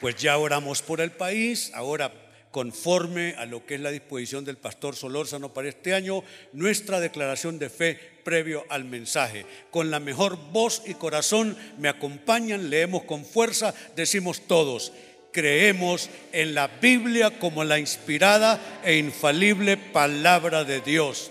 [0.00, 2.12] Pues ya oramos por el país, ahora
[2.50, 7.58] conforme a lo que es la disposición del pastor Solórzano para este año, nuestra declaración
[7.58, 9.44] de fe previo al mensaje.
[9.70, 14.92] Con la mejor voz y corazón me acompañan, leemos con fuerza, decimos todos,
[15.32, 21.30] creemos en la Biblia como la inspirada e infalible palabra de Dios,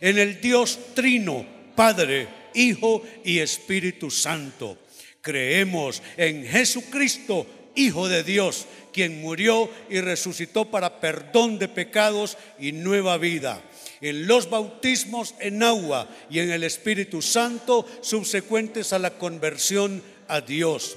[0.00, 4.78] en el Dios trino, Padre, Hijo y Espíritu Santo.
[5.20, 12.72] Creemos en Jesucristo, Hijo de Dios, quien murió y resucitó para perdón de pecados y
[12.72, 13.62] nueva vida.
[14.00, 20.40] En los bautismos en agua y en el Espíritu Santo subsecuentes a la conversión a
[20.40, 20.96] Dios.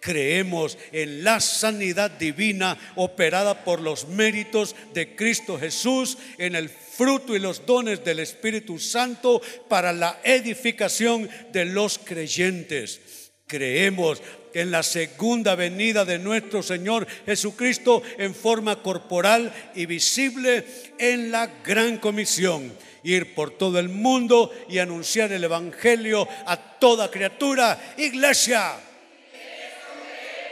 [0.00, 7.34] Creemos en la sanidad divina operada por los méritos de Cristo Jesús, en el fruto
[7.34, 13.00] y los dones del Espíritu Santo para la edificación de los creyentes.
[13.46, 14.22] Creemos
[14.54, 20.64] en la segunda venida de nuestro Señor Jesucristo en forma corporal y visible
[20.98, 22.72] en la gran comisión.
[23.02, 27.94] Ir por todo el mundo y anunciar el Evangelio a toda criatura.
[27.98, 28.76] Iglesia.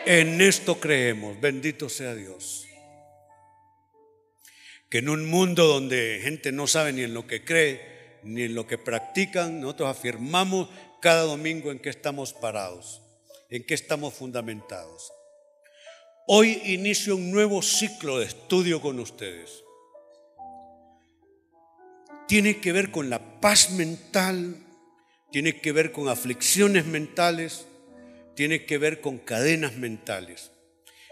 [0.04, 1.40] En esto creemos.
[1.40, 2.66] Bendito sea Dios.
[4.90, 8.54] Que en un mundo donde gente no sabe ni en lo que cree, ni en
[8.54, 10.68] lo que practican, nosotros afirmamos
[11.02, 13.02] cada domingo en que estamos parados
[13.52, 15.12] en qué estamos fundamentados.
[16.26, 19.62] Hoy inicio un nuevo ciclo de estudio con ustedes.
[22.26, 24.56] Tiene que ver con la paz mental,
[25.30, 27.66] tiene que ver con aflicciones mentales,
[28.34, 30.50] tiene que ver con cadenas mentales.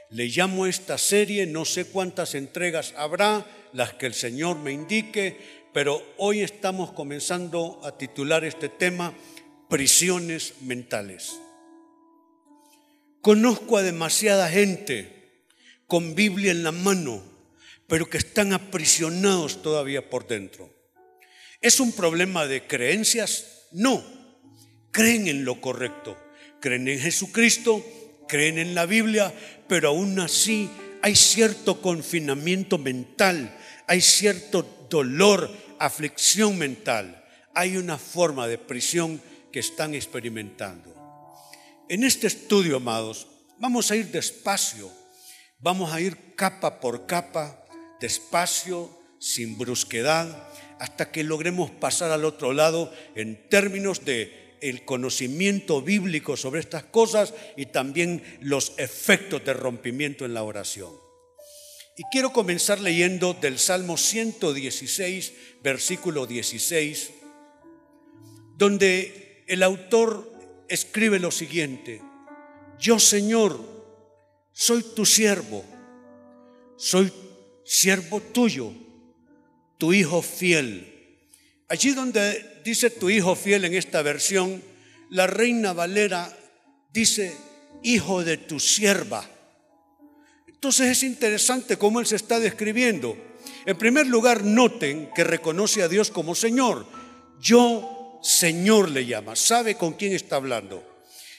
[0.08, 5.36] Le llamo esta serie, no sé cuántas entregas habrá, las que el Señor me indique,
[5.74, 9.12] pero hoy estamos comenzando a titular este tema,
[9.70, 11.41] prisiones mentales.
[13.22, 15.47] Conozco a demasiada gente
[15.86, 17.22] con Biblia en la mano,
[17.86, 20.75] pero que están aprisionados todavía por dentro.
[21.60, 23.69] ¿Es un problema de creencias?
[23.70, 24.03] No.
[24.91, 26.19] Creen en lo correcto.
[26.60, 27.84] Creen en Jesucristo,
[28.26, 29.32] creen en la Biblia,
[29.69, 30.69] pero aún así
[31.00, 35.48] hay cierto confinamiento mental, hay cierto dolor,
[35.78, 37.25] aflicción mental.
[37.54, 39.20] Hay una forma de prisión
[39.52, 40.94] que están experimentando.
[41.88, 43.26] En este estudio, amados,
[43.58, 44.90] vamos a ir despacio,
[45.58, 47.66] vamos a ir capa por capa,
[48.00, 55.82] despacio, sin brusquedad, hasta que logremos pasar al otro lado en términos de el conocimiento
[55.82, 60.92] bíblico sobre estas cosas y también los efectos de rompimiento en la oración.
[61.96, 65.32] Y quiero comenzar leyendo del Salmo 116,
[65.62, 67.10] versículo 16,
[68.56, 69.19] donde
[69.50, 70.32] el autor
[70.68, 72.00] escribe lo siguiente,
[72.78, 73.58] yo Señor,
[74.52, 75.64] soy tu siervo,
[76.76, 77.12] soy
[77.64, 78.72] siervo tuyo,
[79.76, 81.26] tu hijo fiel.
[81.68, 84.62] Allí donde dice tu hijo fiel en esta versión,
[85.08, 86.32] la reina Valera
[86.92, 87.36] dice,
[87.82, 89.28] hijo de tu sierva.
[90.46, 93.16] Entonces es interesante cómo él se está describiendo.
[93.66, 96.86] En primer lugar, noten que reconoce a Dios como Señor.
[97.40, 100.84] Yo Señor le llama, sabe con quién está hablando.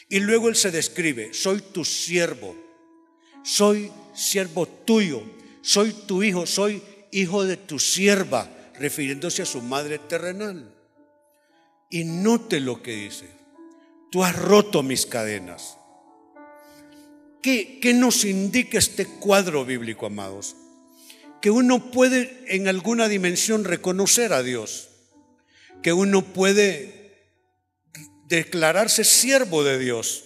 [0.09, 2.55] Y luego él se describe, soy tu siervo,
[3.43, 5.23] soy siervo tuyo,
[5.61, 6.81] soy tu hijo, soy
[7.11, 10.75] hijo de tu sierva, refiriéndose a su madre terrenal.
[11.89, 13.25] Y note lo que dice,
[14.11, 15.77] tú has roto mis cadenas.
[17.41, 20.55] ¿Qué, ¿Qué, nos indica este cuadro bíblico, amados?
[21.41, 24.90] Que uno puede en alguna dimensión reconocer a Dios
[25.81, 27.01] que uno puede
[28.27, 30.25] declararse siervo de Dios,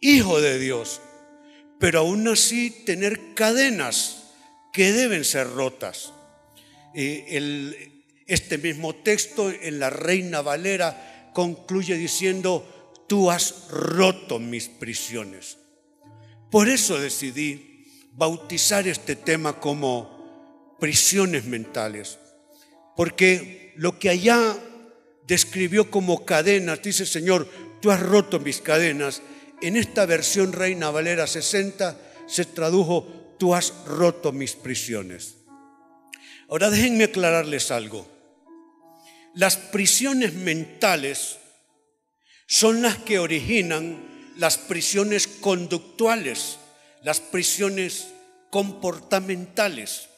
[0.00, 1.00] hijo de Dios,
[1.78, 4.24] pero aún así tener cadenas
[4.72, 6.12] que deben ser rotas.
[6.94, 15.58] este mismo texto en la Reina Valera concluye diciendo, tú has roto mis prisiones.
[16.50, 22.18] Por eso decidí bautizar este tema como prisiones mentales,
[22.96, 24.56] porque lo que allá
[25.26, 27.48] describió como cadenas, dice Señor,
[27.80, 29.22] tú has roto mis cadenas,
[29.62, 35.34] en esta versión Reina Valera 60 se tradujo, tú has roto mis prisiones.
[36.48, 38.06] Ahora déjenme aclararles algo.
[39.34, 41.38] Las prisiones mentales
[42.46, 46.58] son las que originan las prisiones conductuales,
[47.02, 48.08] las prisiones
[48.50, 50.08] comportamentales.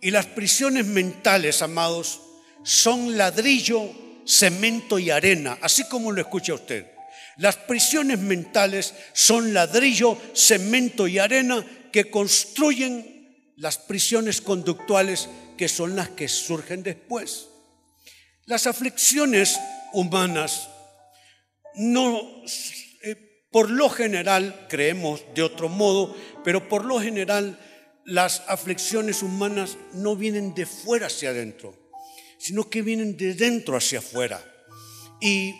[0.00, 2.20] Y las prisiones mentales, amados,
[2.62, 3.90] son ladrillo,
[4.24, 6.86] cemento y arena, así como lo escucha usted.
[7.38, 15.96] Las prisiones mentales son ladrillo, cemento y arena que construyen las prisiones conductuales que son
[15.96, 17.48] las que surgen después.
[18.46, 19.58] Las aflicciones
[19.92, 20.68] humanas
[21.74, 22.20] no,
[23.02, 27.58] eh, por lo general, creemos de otro modo, pero por lo general
[28.04, 31.74] las aflicciones humanas no vienen de fuera hacia adentro,
[32.42, 34.42] sino que vienen de dentro hacia afuera.
[35.20, 35.54] Y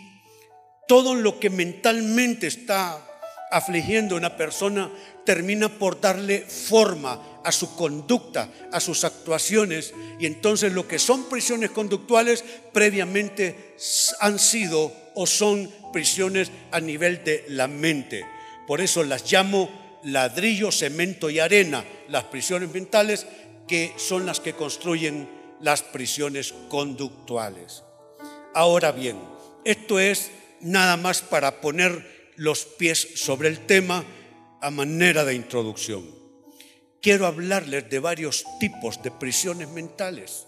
[0.88, 3.00] todo lo que mentalmente está
[3.52, 4.90] afligiendo a una persona
[5.24, 9.94] termina por darle forma a su conducta, a sus actuaciones.
[10.18, 12.42] Y entonces lo que son prisiones conductuales
[12.72, 13.76] previamente
[14.18, 18.24] han sido o son prisiones a nivel de la mente.
[18.66, 23.24] Por eso las llamo ladrillo, cemento y arena, las prisiones mentales
[23.68, 27.82] que son las que construyen las prisiones conductuales.
[28.54, 29.18] Ahora bien,
[29.64, 30.30] esto es
[30.60, 34.04] nada más para poner los pies sobre el tema
[34.60, 36.04] a manera de introducción.
[37.00, 40.46] Quiero hablarles de varios tipos de prisiones mentales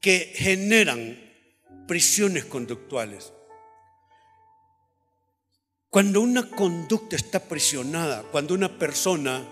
[0.00, 1.18] que generan
[1.88, 3.32] prisiones conductuales.
[5.90, 9.46] Cuando una conducta está prisionada, cuando una persona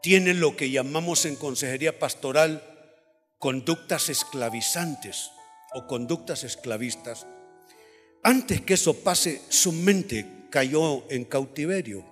[0.00, 2.71] tiene lo que llamamos en consejería pastoral
[3.42, 5.32] conductas esclavizantes
[5.74, 7.26] o conductas esclavistas,
[8.22, 12.06] antes que eso pase, su mente cayó en cautiverio.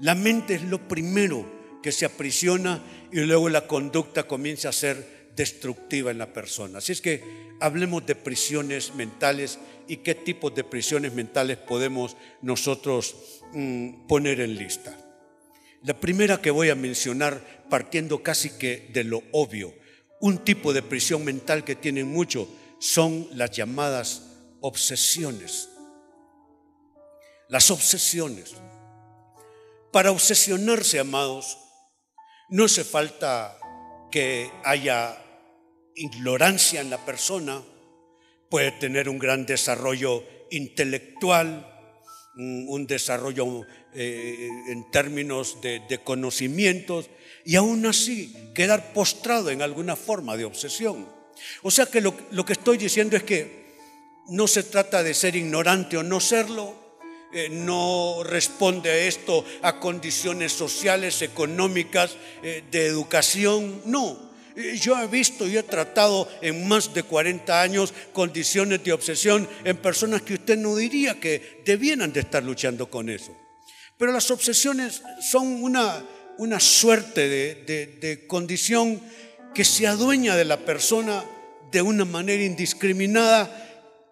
[0.00, 1.44] La mente es lo primero
[1.82, 2.82] que se aprisiona
[3.12, 6.78] y luego la conducta comienza a ser destructiva en la persona.
[6.78, 7.22] Así es que
[7.60, 14.56] hablemos de prisiones mentales y qué tipos de prisiones mentales podemos nosotros mm, poner en
[14.56, 14.96] lista.
[15.82, 19.74] La primera que voy a mencionar, partiendo casi que de lo obvio,
[20.20, 22.48] un tipo de prisión mental que tienen mucho
[22.78, 24.22] son las llamadas
[24.60, 25.68] obsesiones.
[27.48, 28.54] Las obsesiones.
[29.92, 31.58] Para obsesionarse, amados,
[32.50, 33.56] no hace falta
[34.10, 35.16] que haya
[35.94, 37.62] ignorancia en la persona,
[38.50, 41.72] puede tener un gran desarrollo intelectual,
[42.36, 47.08] un desarrollo eh, en términos de, conocimientos,
[47.46, 51.08] y aún así quedar postrado en alguna forma de obsesión.
[51.62, 53.66] O sea que lo que estoy diciendo es que
[54.28, 56.86] no se trata de ser ignorante o no serlo,
[57.32, 64.30] eh, no responde a esto a condiciones sociales, económicas, eh, de educación, no.
[64.56, 69.48] Eh, yo he visto y he tratado en más de 40 años condiciones de obsesión
[69.64, 73.36] en personas que usted no diría que debieran de estar luchando con eso.
[73.98, 76.04] Pero las obsesiones son una,
[76.38, 79.00] una suerte de, de condición
[79.54, 81.24] que se adueña de la persona
[81.70, 83.66] de una manera indiscriminada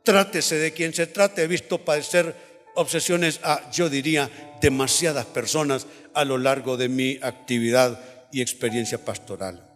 [0.04, 2.36] Trátese de quien se trate, he visto padecer
[2.74, 4.30] obsesiones a, yo diría,
[4.60, 7.98] demasiadas personas a lo largo de mi actividad
[8.30, 9.66] y experiencia pastoral.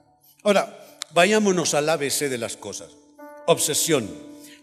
[0.45, 2.91] Ahora, vayámonos al ABC de las cosas.
[3.47, 4.07] Obsesión.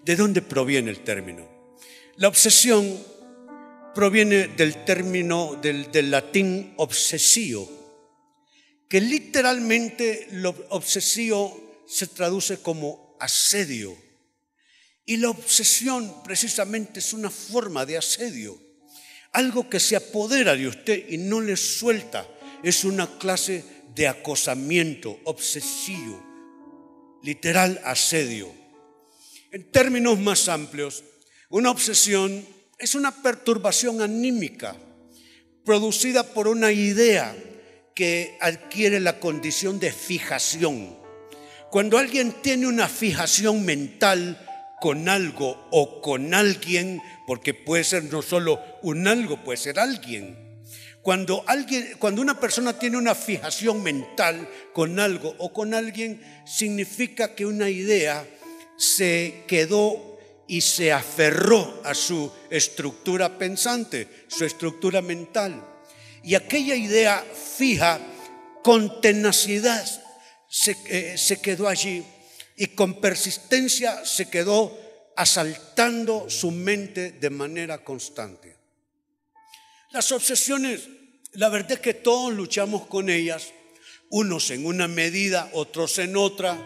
[0.04, 1.48] ¿De dónde proviene el término?
[2.18, 3.00] La obsesión
[3.96, 7.68] proviene del término del, latín obsesio,
[8.88, 13.98] que literalmente lo obsesio se traduce como asedio
[15.06, 18.60] y la obsesión precisamente es una forma de asedio,
[19.32, 22.28] algo que se apodera de usted y no le suelta.
[22.64, 26.24] Es una clase de acosamiento obsesivo,
[27.22, 28.52] literal asedio.
[29.52, 31.04] En términos más amplios,
[31.50, 34.75] una obsesión es una perturbación anímica
[35.63, 37.36] producida por una idea
[37.96, 40.98] que adquiere la condición de fijación.
[41.72, 44.38] Cuando alguien tiene una fijación mental,
[44.79, 50.38] con algo o con alguien, porque puede ser no solo un algo, puede ser alguien.
[51.01, 57.36] Cuando, alguien, cuando una persona tiene una fijación mental con algo o con alguien, significa
[57.36, 58.27] que una idea
[58.77, 60.14] se quedó
[60.48, 65.64] y se aferró a su estructura pensante, su estructura mental.
[66.24, 67.24] Y aquella idea
[67.58, 68.00] fija,
[68.64, 69.86] con tenacidad,
[70.50, 72.04] se, eh, se quedó allí
[72.56, 74.75] y con persistencia se quedó
[75.16, 78.56] asaltando su mente de manera constante.
[79.92, 80.90] Las obsesiones
[81.34, 83.52] La verdad es que todos luchamos con ellas,
[84.10, 86.58] unos en una medida, otros en otra,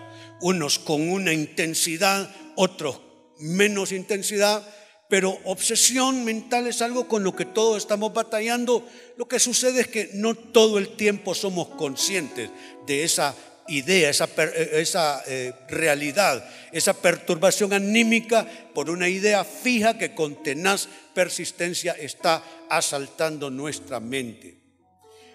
[0.41, 3.08] unos con una intensidad, otros
[3.39, 4.63] menos intensidad,
[5.09, 8.87] pero obsesión mental es algo con lo que todos estamos batallando.
[9.17, 12.51] Lo que sucede es que no todo el tiempo somos conscientes
[12.85, 13.35] de esa
[13.69, 14.29] idea, esa,
[14.73, 22.43] esa eh, realidad, esa perturbación anímica por una idea fija que con tenaz persistencia está
[22.69, 24.57] asaltando nuestra mente.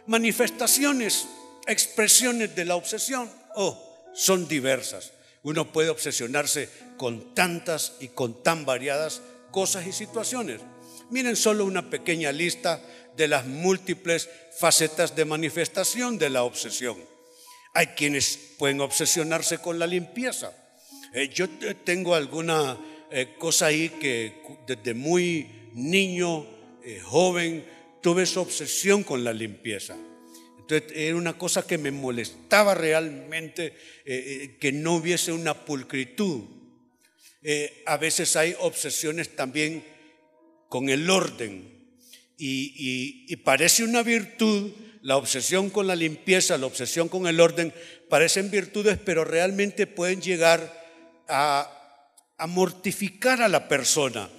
[0.06, 1.26] Manifestaciones,
[1.66, 5.12] expresiones de la obsesión, oh, son diversas.
[5.45, 10.61] Uno puede obsesionarse con tantas y con tan variadas cosas y situaciones.
[11.11, 12.83] Miren solo una pequeña lista
[13.17, 16.97] de las múltiples facetas de manifestación de la obsesión.
[17.75, 20.53] Hay quienes pueden obsesionarse con la limpieza.
[21.13, 21.49] Eh, yo
[21.85, 22.79] tengo alguna
[23.11, 26.47] eh, cosa ahí que desde muy niño,
[26.83, 27.65] eh, joven,
[28.01, 29.97] tuve esa obsesión con la limpieza.
[30.68, 36.44] Entonces era una cosa que me molestaba realmente que no hubiese una pulcritud.
[37.87, 39.85] a veces hay obsesiones también
[40.68, 41.71] con el orden
[42.38, 44.73] y parece una virtud
[45.04, 47.75] la obsesión con la limpieza, la obsesión con el orden,
[48.09, 50.83] parecen virtudes, pero realmente pueden llegar
[51.28, 51.71] a,
[52.49, 54.30] mortificar a la persona.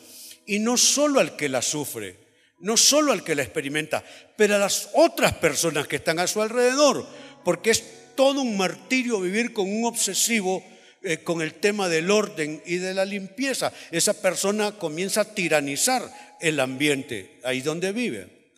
[0.48, 2.17] Y no solo al que la sufre,
[2.60, 4.04] no solo al que la experimenta,
[4.36, 7.06] pero a las otras personas que están a su alrededor,
[7.44, 7.84] porque es
[8.16, 10.64] todo un martirio vivir con un obsesivo
[11.04, 13.72] eh, con el tema del orden y de la limpieza.
[13.92, 16.10] Esa persona comienza a tiranizar
[16.42, 18.52] el ambiente ahí donde vive.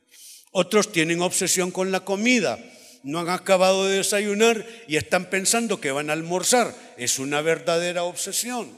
[0.51, 2.58] Otros tienen obsesión con la comida.
[3.04, 6.74] No han acabado de desayunar y están pensando que van a almorzar.
[6.98, 8.77] Es una verdadera obsesión.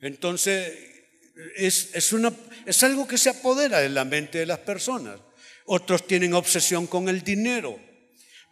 [0.00, 0.72] Entonces,
[1.56, 2.32] es, una,
[2.66, 5.18] es algo que se apodera de la mente de las personas.
[5.66, 7.78] Otros tienen obsesión con el dinero.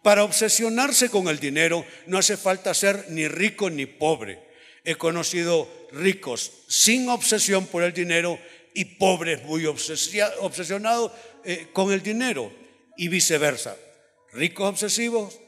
[0.03, 4.39] Para obsesionarse con el dinero no hace falta ser ni rico ni pobre.
[4.85, 8.39] He conocido ricos sin obsesión por el dinero
[8.73, 11.11] y pobres muy obsesionados
[11.43, 12.51] eh, con el dinero
[12.95, 13.75] y viceversa.
[14.31, 15.39] Ricos obsesivos,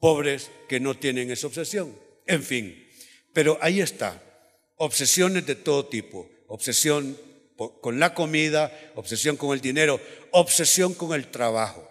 [0.00, 1.96] pobres que no tienen esa obsesión.
[2.26, 2.88] En fin,
[3.32, 4.22] pero ahí está.
[4.76, 6.28] Obsesiones de todo tipo.
[6.48, 7.16] Obsesión
[7.68, 10.00] con la comida, obsesión con el dinero,
[10.30, 11.86] obsesión con el trabajo.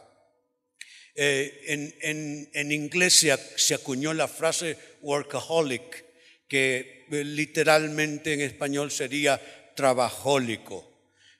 [1.21, 6.05] Eh, en, inglés se, acuñó la frase workaholic,
[6.47, 9.39] que eh, literalmente en español sería
[9.75, 10.89] trabajólico.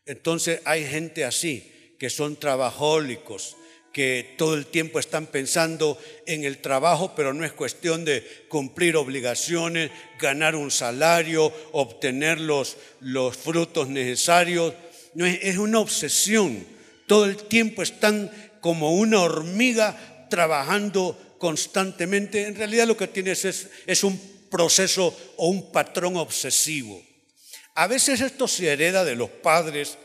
[0.06, 3.56] Entonces hay gente así, que son trabajólicos,
[3.92, 8.96] que todo el tiempo están pensando en el trabajo, pero no es cuestión de cumplir
[8.96, 14.74] obligaciones, ganar un salario, obtener los, los frutos necesarios.
[15.16, 16.66] No es, es una obsesión.
[17.08, 18.32] Todo el tiempo están
[18.62, 22.46] como una hormiga trabajando constantemente.
[22.46, 24.20] En realidad lo que tienes es, es un
[24.50, 27.02] proceso o un patrón obsesivo.
[27.76, 29.98] A veces esto se hereda de los padres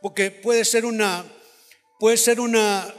[0.00, 1.24] porque puede ser, una,
[1.98, 2.94] puede ser una,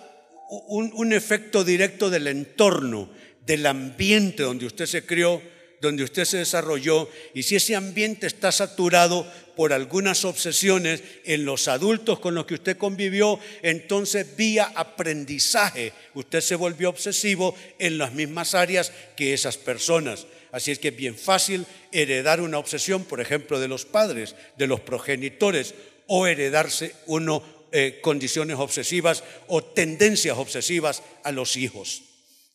[0.50, 3.10] un, efecto directo del entorno,
[3.46, 5.42] del ambiente donde usted se crió,
[5.82, 9.26] donde usted se desarrolló, y si ese ambiente está saturado
[9.56, 16.42] por algunas obsesiones en los adultos con los que usted convivió, entonces vía aprendizaje usted
[16.42, 20.28] se volvió obsesivo en las mismas áreas que esas personas.
[20.52, 24.68] Así es que es bien fácil heredar una obsesión, por ejemplo, de los padres, de
[24.68, 25.76] los progenitores,
[26.08, 32.04] o heredarse uno eh, condiciones obsesivas o tendencias obsesivas a los hijos.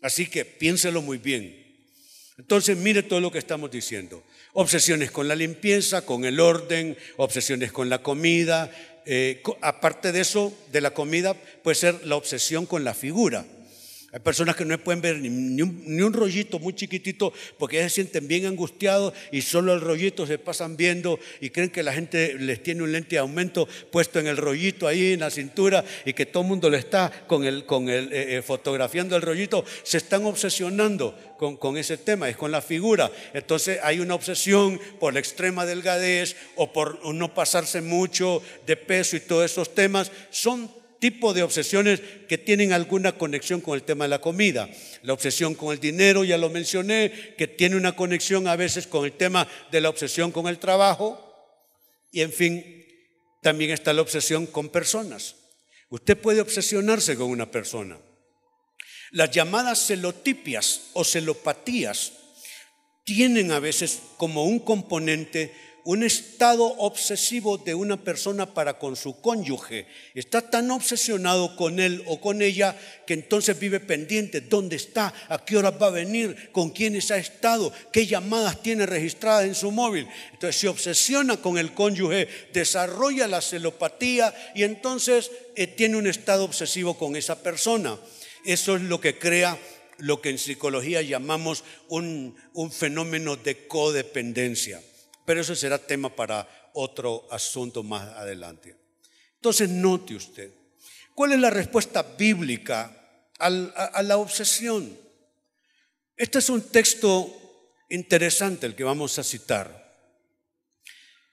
[0.03, 1.65] Así que piénselo muy bien.
[2.37, 4.23] Entonces, mire todo lo que estamos diciendo.
[4.53, 8.71] Obsesiones con la limpieza, con el orden, obsesiones con la comida.
[9.07, 13.45] Eh, aparte de eso, de la comida, puede ser la obsesión con la figura.
[14.15, 18.47] Hay personas que no pueden ver ni, un, rollito muy chiquitito porque se sienten bien
[18.47, 22.85] angustiados y solo el rollito se pasan viendo y creen que la gente les tiene
[22.85, 26.45] un lente de aumento puesto en el rollito ahí en la cintura y que todo
[26.45, 29.65] el mundo le está con el, con el, eh, eh, fotografiando el rollito.
[29.83, 33.11] Se están obsesionando con, con, ese tema, es con la figura.
[33.33, 39.17] Entonces hay una obsesión por la extrema delgadez o por no pasarse mucho de peso
[39.17, 40.13] y todos esos temas.
[40.31, 40.71] Son
[41.05, 44.71] tipo de obsesiones que tienen alguna conexión con el tema de la comida.
[45.03, 49.05] La obsesión con el dinero, ya lo mencioné, que tiene una conexión a veces con
[49.05, 51.21] el tema de la obsesión con el trabajo.
[52.11, 52.87] Y en fin,
[53.43, 55.37] también está la obsesión con personas.
[55.91, 57.99] Usted puede obsesionarse con una persona.
[59.11, 62.15] Las llamadas celotipias o celopatías
[63.05, 65.53] tienen a veces como un componente
[65.85, 69.87] un estado obsesivo de una persona para con su cónyuge.
[70.15, 72.75] Está tan obsesionado con él o con ella
[73.07, 74.41] que entonces vive pendiente.
[74.41, 75.13] ¿Dónde está?
[75.29, 76.51] ¿A qué hora va a venir?
[76.53, 77.71] ¿Con quiénes ha estado?
[77.93, 80.09] ¿Qué llamadas tiene registradas en su móvil?
[80.33, 86.45] Entonces se obsesiona con el cónyuge, desarrolla la celopatía y entonces eh, tiene un estado
[86.45, 87.99] obsesivo con esa persona.
[88.47, 89.59] Eso es lo que crea
[89.99, 94.81] lo que en psicología llamamos un, un fenómeno de codependencia.
[95.25, 98.77] Pero eso será tema para otro asunto más adelante.
[99.37, 100.53] Entonces, note usted,
[101.15, 104.97] ¿cuál es la respuesta bíblica a, la obsesión?
[106.17, 107.31] Este es un texto
[107.91, 109.85] interesante el que vamos a citar.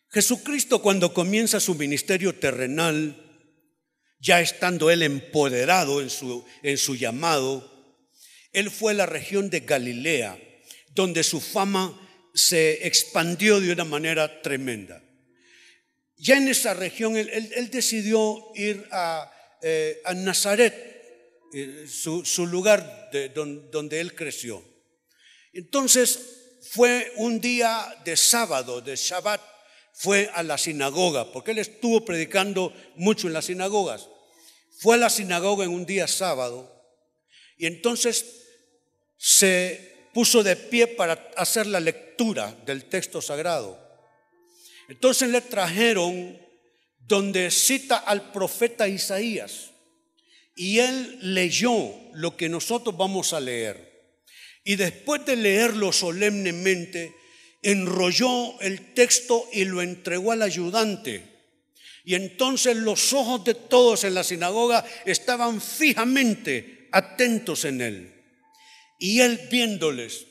[0.10, 3.16] Jesucristo cuando comienza su ministerio terrenal,
[4.20, 7.72] ya estando él empoderado en su, en su llamado,
[8.52, 10.38] él fue a la región de Galilea,
[10.90, 11.98] donde su fama
[12.34, 15.04] se expandió de una manera tremenda.
[16.18, 20.74] Ya en esa región él, decidió ir a, eh, Nazaret,
[21.54, 24.64] eh, su, lugar donde, él creció.
[25.52, 26.20] Entonces
[26.72, 29.42] fue un día de sábado, de Shabbat,
[29.94, 34.08] fue a la sinagoga, porque él estuvo predicando mucho en las sinagogas.
[34.80, 36.72] Fue a la sinagoga en un día sábado
[37.58, 38.26] y entonces
[39.18, 43.80] se puso de pie para hacer la lectura del texto sagrado.
[44.88, 46.38] Entonces le trajeron
[47.00, 49.72] donde cita al profeta Isaías
[50.56, 51.74] y él leyó
[52.14, 53.90] lo que nosotros vamos a leer.
[54.64, 57.16] Y después de leerlo solemnemente,
[57.64, 61.24] enrolló el texto y lo entregó al ayudante.
[62.04, 68.21] Y entonces los ojos de todos en la sinagoga estaban fijamente atentos en él.
[69.02, 70.28] Y él viéndoles,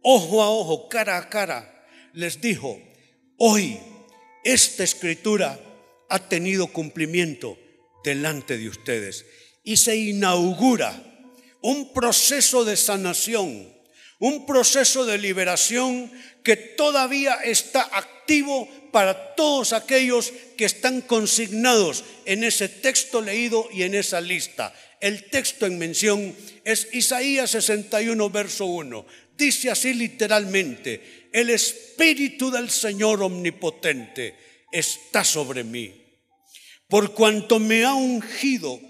[0.00, 2.80] ojo a ojo, cara a cara, les dijo,
[3.36, 3.78] hoy
[4.42, 5.60] esta escritura
[6.08, 7.58] ha tenido cumplimiento
[8.02, 9.26] delante de ustedes.
[9.64, 10.98] Y se inaugura
[11.60, 13.70] un proceso de sanación,
[14.18, 16.10] un proceso de liberación
[16.42, 23.82] que todavía está activo para todos aquellos que están consignados en ese texto leído y
[23.82, 24.72] en esa lista.
[25.00, 29.06] El texto en mención es Isaías 61, verso 1.
[29.36, 35.94] Dice así literalmente, el Espíritu del Señor Omnipotente está sobre mí,
[36.88, 38.80] por cuanto me ha ungido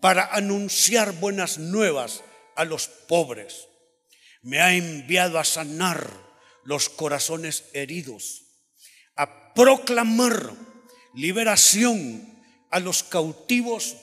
[0.00, 2.22] para anunciar buenas nuevas
[2.56, 3.68] a los pobres.
[4.42, 6.10] Me ha enviado a sanar
[6.64, 8.42] los corazones heridos,
[9.16, 10.54] a proclamar
[11.14, 13.96] liberación a los cautivos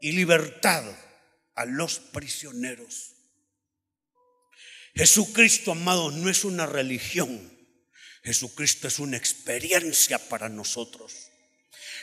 [0.00, 0.84] y libertad
[1.54, 3.14] a los prisioneros.
[4.94, 7.52] Jesucristo, amados, no es una religión.
[8.24, 11.30] Jesucristo es una experiencia para nosotros.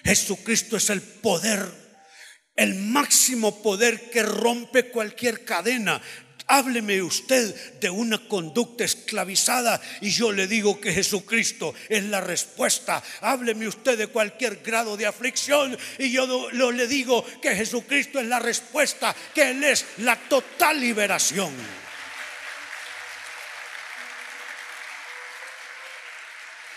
[0.04, 1.66] Jesucristo es el poder,
[2.56, 6.02] el máximo poder que rompe cualquier cadena
[6.48, 13.02] Hábleme usted de una conducta esclavizada y yo le digo que Jesucristo es la respuesta.
[13.22, 18.40] Hábleme usted de cualquier grado de aflicción y yo le digo que Jesucristo es la
[18.40, 21.54] respuesta, que Él es la total liberación.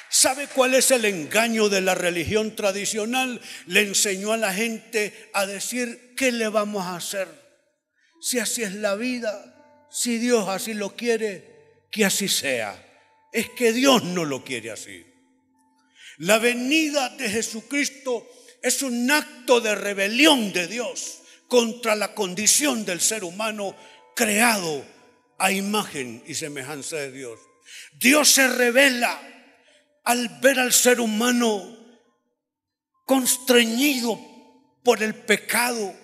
[0.09, 3.41] ¿Sabe cuál es el engaño de la religión tradicional?
[3.67, 7.29] Le enseñó a la gente a decir, ¿qué le vamos a hacer?
[8.21, 9.56] Si así es la vida,
[9.97, 12.77] si Dios así lo quiere, que así sea.
[13.33, 15.07] Es que Dios no lo quiere así.
[16.19, 18.29] La venida de Jesucristo
[18.63, 23.75] es un acto de rebelión de Dios contra la condición del ser humano
[24.15, 24.85] creado
[25.39, 27.41] a imagen y semejanza de Dios.
[27.99, 29.19] Dios se revela
[30.05, 31.75] al ver al ser humano
[33.07, 34.21] constreñido
[34.85, 35.95] por el pecado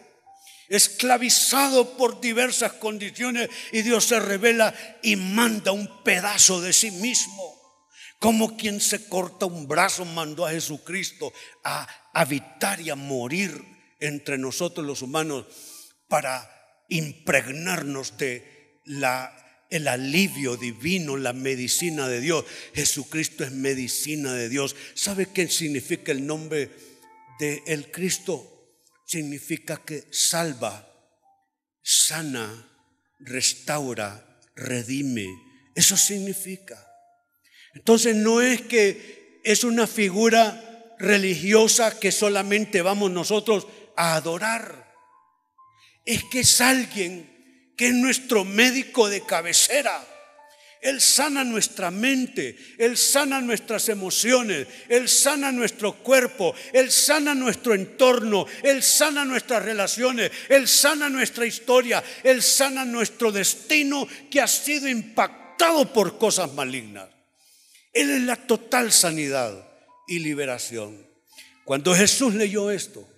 [0.69, 7.61] esclavizado por diversas condiciones y Dios se revela y manda un pedazo de sí mismo.
[8.19, 11.33] Como quien se corta un brazo mandó a Jesucristo
[11.65, 13.61] a habitar y a morir
[13.99, 15.47] entre nosotros los humanos
[16.09, 16.49] para
[16.89, 19.39] impregnarnos de la
[19.73, 22.45] el alivio divino, la medicina de Dios.
[22.75, 24.77] Jesucristo es medicina de Dios.
[24.95, 26.71] ¿Sabe qué significa el nombre
[27.41, 28.62] de el Cristo?
[29.13, 30.89] Significa que salva,
[31.83, 32.49] sana,
[33.21, 35.27] restaura, redime.
[35.75, 36.79] Eso significa.
[37.75, 44.95] Entonces no es que es una figura religiosa que solamente vamos nosotros a adorar.
[46.07, 50.09] Es que es alguien que es nuestro médico de cabecera.
[50.83, 57.73] Él sana nuestra mente, Él sana nuestras emociones, Él sana nuestro cuerpo, Él sana nuestro
[57.73, 64.49] entorno, Él sana nuestras relaciones, Él sana nuestra historia, Él sana nuestro destino que ha
[64.49, 67.09] sido impactado por cosas malignas.
[67.93, 69.65] Él es la total sanidad
[70.09, 71.07] y liberación.
[71.65, 73.09] Cuando Jesús leyó esto,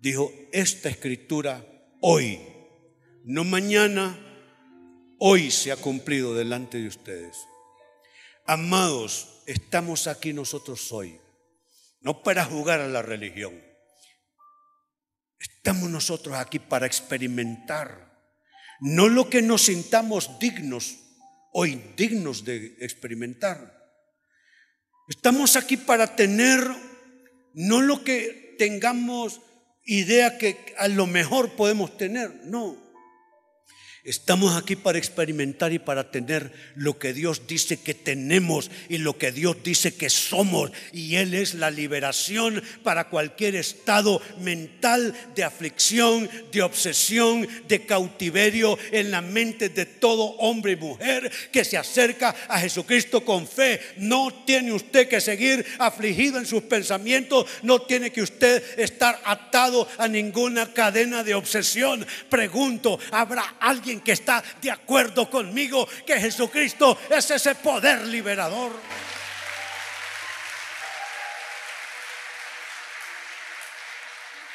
[0.00, 1.64] dijo, esta escritura
[2.02, 2.40] hoy,
[3.24, 4.18] no mañana,
[5.18, 7.36] hoy se ha cumplido delante de ustedes.
[8.46, 11.18] Amados, estamos aquí nosotros hoy,
[12.00, 13.54] no para jugar a la religión.
[15.38, 18.20] Estamos nosotros aquí para experimentar,
[18.80, 20.96] no lo que nos sintamos dignos
[21.52, 23.82] o indignos de experimentar.
[25.08, 26.60] Estamos aquí para tener
[27.54, 29.40] no lo que tengamos
[29.84, 32.83] idea que a lo mejor podemos tener, no.
[34.04, 39.16] Estamos aquí para experimentar y para tener lo que Dios dice que tenemos y lo
[39.16, 40.72] que Dios dice que somos.
[40.92, 48.78] Y Él es la liberación para cualquier estado mental de aflicción, de obsesión, de cautiverio
[48.92, 53.80] en la mente de todo hombre y mujer que se acerca a Jesucristo con fe.
[53.96, 59.88] No tiene usted que seguir afligido en sus pensamientos, no tiene que usted estar atado
[59.96, 62.06] a ninguna cadena de obsesión.
[62.28, 63.93] Pregunto, ¿habrá alguien?
[64.00, 68.72] Que está de acuerdo conmigo que Jesucristo es ese poder liberador.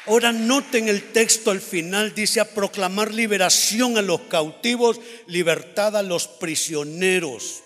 [0.06, 6.02] Ahora noten el texto al final, dice a proclamar liberación a los cautivos, libertad a
[6.02, 7.62] los prisioneros.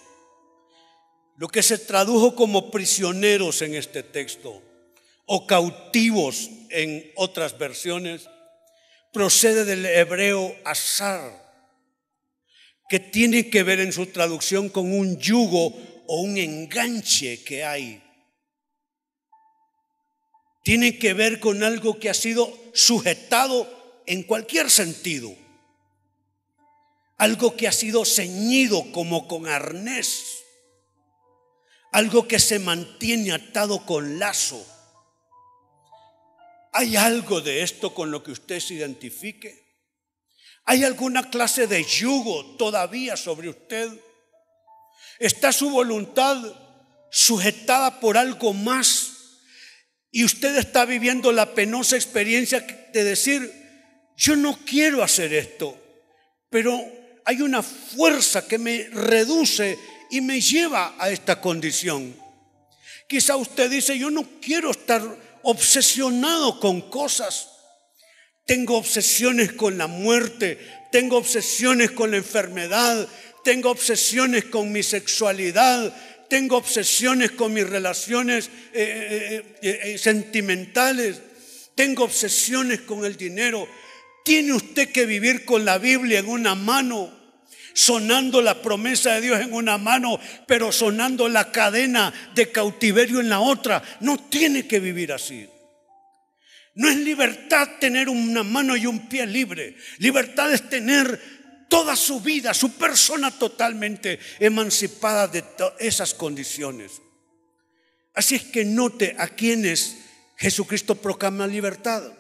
[1.37, 4.63] Lo que se tradujo como prisioneros en este texto
[5.27, 8.29] o cautivos en otras versiones,
[9.13, 11.44] procede del hebreo azar,
[12.89, 15.75] que tiene que ver en su traducción con un yugo
[16.07, 18.03] o un enganche que hay.
[20.63, 25.35] Tiene que ver con algo que ha sido sujetado en cualquier sentido.
[27.19, 30.43] Algo que ha sido ceñido como con arnés.
[31.93, 34.67] Algo que se mantiene atado con lazo.
[36.73, 39.64] ¿Hay algo de esto con lo que usted se identifique?
[40.65, 43.91] ¿Hay alguna clase de yugo todavía sobre usted?
[45.19, 46.43] ¿Está su voluntad
[47.11, 49.13] sujetada por algo más?
[50.11, 52.61] Y usted está viviendo la penosa experiencia
[52.93, 53.53] de decir,
[54.17, 55.77] yo no quiero hacer esto,
[56.49, 56.81] pero
[57.25, 59.79] hay una fuerza que me reduce
[60.11, 62.17] y me lleva a esta condición.
[63.09, 65.03] Quizá usted dice, yo no quiero estar
[65.43, 67.49] obsesionado con cosas.
[68.47, 70.59] Tengo obsesiones con la muerte,
[70.93, 73.09] tengo obsesiones con la enfermedad,
[73.43, 75.95] tengo obsesiones con mi sexualidad,
[76.29, 81.21] tengo obsesiones con mis relaciones eh, eh, eh, sentimentales,
[81.75, 83.67] tengo obsesiones con el dinero.
[84.25, 87.13] Tiene usted que vivir con la Biblia en una mano,
[87.73, 93.31] sonando la promesa de Dios en una mano, pero sonando la cadena de cautiverio en
[93.31, 93.83] la otra.
[94.01, 95.49] No tiene que vivir así.
[96.75, 99.77] No es libertad tener una mano y un pie libre.
[99.99, 101.21] Libertad es tener
[101.69, 105.45] toda su vida, su persona totalmente emancipada de
[105.79, 107.01] esas condiciones.
[108.13, 109.97] Así es que note a quienes
[110.37, 112.13] Jesucristo proclama libertad.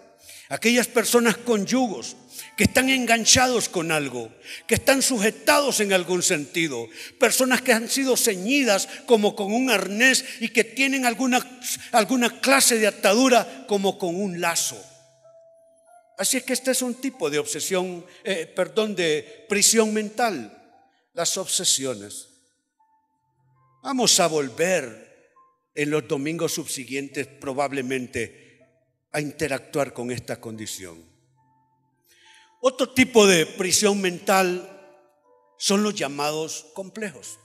[0.50, 2.16] Aquellas personas con yugos,
[2.56, 4.30] que están enganchados con algo,
[4.66, 6.86] que están sujetados en algún sentido,
[7.18, 11.40] personas que han sido ceñidas como con un arnés y que tienen alguna,
[11.92, 14.82] alguna clase de atadura como con un lazo.
[16.18, 20.52] Así es que este es un tipo de obsesión, eh, perdón, de prisión mental,
[21.14, 22.28] las obsesiones.
[23.82, 25.32] Vamos a volver
[25.74, 28.43] en los domingos subsiguientes probablemente
[29.14, 31.00] a interactuar con esta condición.
[32.60, 34.68] Otro tipo de prisión mental
[35.56, 37.38] son los llamados complejos.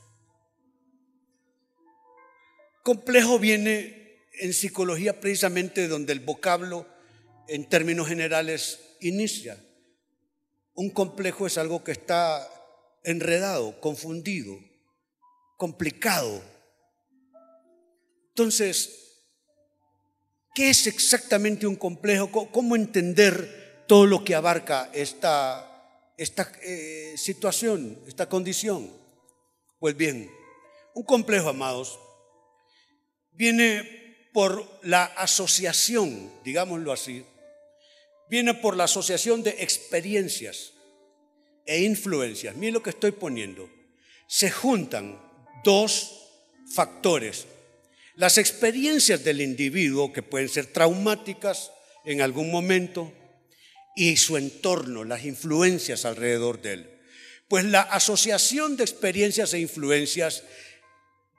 [2.83, 6.87] Complejo viene en psicología precisamente donde el vocablo
[7.47, 9.63] en términos generales inicia.
[10.73, 12.49] Un complejo es algo que está
[13.03, 14.57] enredado, confundido,
[15.55, 16.41] complicado.
[18.29, 19.08] Entonces,
[20.53, 22.29] ¿qué es exactamente un complejo?
[22.51, 28.87] ¿Cómo entender todo lo que abarca esta, esta eh, situación, esta condición.
[29.79, 30.29] Pues bien,
[30.93, 31.99] un complejo, amados,
[33.31, 37.25] viene por la asociación, digámoslo así,
[38.29, 40.73] viene por la asociación de experiencias
[41.65, 42.55] e influencias.
[42.55, 43.67] Miren lo que estoy poniendo.
[44.27, 45.19] se juntan
[45.63, 46.11] dos
[46.75, 47.47] factores.
[48.19, 51.71] Las experiencias del individuo, que pueden ser traumáticas
[52.03, 53.13] en algún momento,
[53.95, 56.89] y su entorno, las influencias alrededor de él.
[57.47, 60.43] Pues la asociación de experiencias e influencias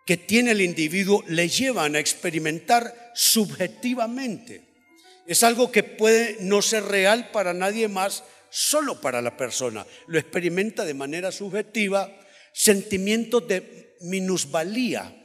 [0.06, 4.62] que tiene el individuo le llevan a experimentar subjetivamente.
[5.26, 9.86] Es algo que puede no ser real para nadie más, solo para la persona.
[10.06, 12.10] Lo experimenta de manera subjetiva,
[12.54, 15.19] sentimientos de minusvalía,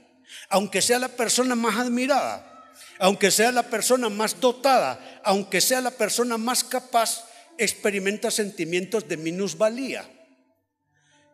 [0.49, 5.91] aunque sea la persona más admirada, aunque sea la persona más dotada, aunque sea la
[5.91, 7.25] persona más capaz,
[7.57, 10.09] experimenta sentimientos de minusvalía.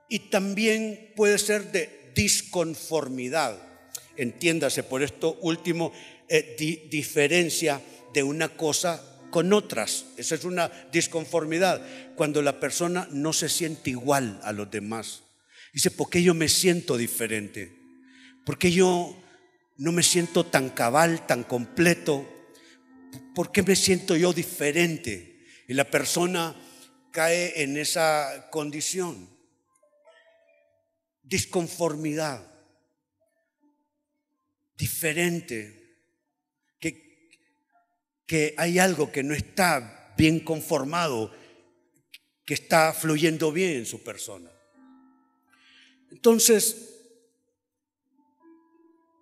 [0.10, 3.58] Y también puede ser de disconformidad.
[4.18, 5.94] Entiéndase por esto último,
[6.28, 6.56] eh,
[6.90, 7.82] diferencia
[8.14, 9.02] de una cosa
[9.32, 10.06] con otras.
[10.18, 11.82] Esa es una disconformidad.
[12.16, 15.24] Cuando la persona no se siente igual a los demás.
[15.74, 17.81] Dice, ¿por qué yo me siento diferente?
[18.46, 19.16] ¿Por qué yo
[19.78, 22.28] no me siento tan cabal, tan completo?
[23.36, 25.46] ¿Por qué me siento yo diferente?
[25.68, 26.56] Y la persona
[27.12, 29.30] cae en esa condición.
[31.24, 32.52] Disconformidad.
[34.76, 35.98] Diferente.
[36.80, 37.30] Que,
[38.26, 41.32] que hay algo que no está bien conformado,
[42.46, 44.52] que está fluyendo bien en su persona.
[46.12, 46.91] Entonces,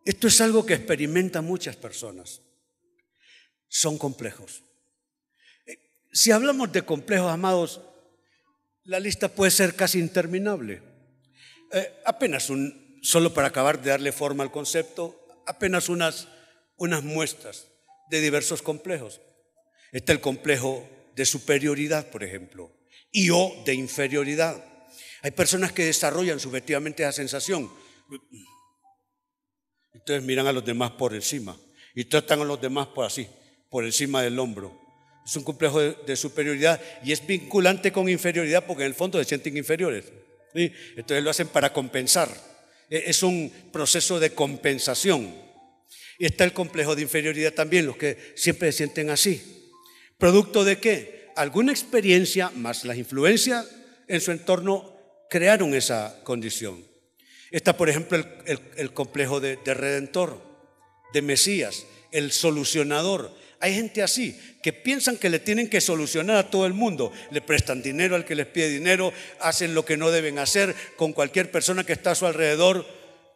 [0.06, 2.42] esto es algo que experimentan muchas personas.
[3.68, 4.64] Son complejos.
[5.66, 5.78] Eh,
[6.12, 7.82] si hablamos de complejos, amados,
[8.84, 10.82] la lista puede ser casi interminable.
[11.72, 16.28] Eh, apenas un, solo para acabar de darle forma al concepto, apenas unas,
[16.78, 17.68] unas muestras
[18.10, 19.22] de diversos complejos.
[19.92, 22.72] Está el complejo de superioridad, por ejemplo,
[23.12, 24.64] y o de inferioridad.
[25.22, 27.70] Hay personas que desarrollan subjetivamente esa sensación.
[29.94, 31.58] Entonces miran a los demás por encima
[31.96, 33.28] y tratan a los demás por así,
[33.70, 34.80] por encima del hombro.
[35.26, 39.26] Es un complejo de, superioridad y es vinculante con inferioridad porque en el fondo se
[39.26, 40.06] sienten inferiores.
[40.54, 42.30] Entonces lo hacen para compensar.
[42.90, 45.36] E, es un proceso de compensación.
[46.18, 49.72] Y está el complejo de inferioridad también, los que siempre se sienten así.
[50.18, 51.30] ¿Producto de qué?
[51.36, 53.70] Alguna experiencia más las influencias
[54.08, 54.98] en su entorno
[55.30, 56.89] crearon esa condición.
[57.52, 58.24] Está, por ejemplo,
[58.76, 60.42] el, complejo de, de, redentor,
[61.14, 63.34] de Mesías, el solucionador.
[63.60, 67.12] Hay gente así que piensan que le tienen que solucionar a todo el mundo.
[67.32, 71.14] Le prestan dinero al que les pide dinero, hacen lo que no deben hacer con
[71.14, 72.86] cualquier persona que está a su alrededor.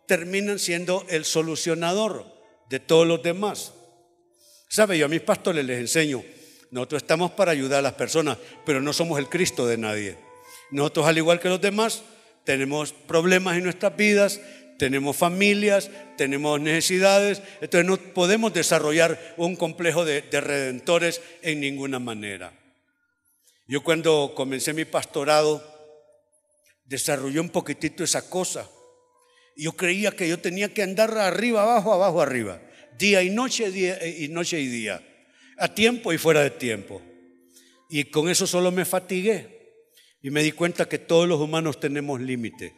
[0.07, 2.25] Terminan siendo el solucionador
[2.69, 3.73] de todos los demás.
[4.69, 4.97] ¿Sabe?
[4.97, 6.23] Yo a mis pastores les enseño,
[6.71, 10.17] nosotros estamos para ayudar a las personas, pero no somos el Cristo de nadie.
[10.71, 12.01] Nosotros, al igual que los demás,
[12.45, 14.41] tenemos problemas en nuestras vidas,
[14.77, 22.53] tenemos familias, tenemos necesidades, entonces no podemos desarrollar un complejo de, redentores en ninguna manera.
[23.67, 25.63] Yo cuando comencé mi pastorado,
[26.85, 28.69] desarrollé un poquitito esa cosa.
[29.55, 32.61] Yo creía que yo tenía que andar arriba, abajo, abajo, arriba,
[32.97, 35.01] día y noche, día y noche y día,
[35.57, 37.01] a tiempo y fuera de tiempo.
[37.89, 39.52] Y con eso solo me fatigué.
[40.23, 42.73] Y me di cuenta que todos los humanos tenemos límite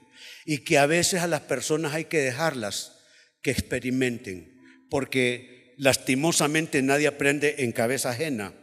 [0.46, 2.98] y que a veces a las personas hay que dejarlas
[3.42, 8.54] que experimenten, porque lastimosamente nadie aprende en cabeza ajena.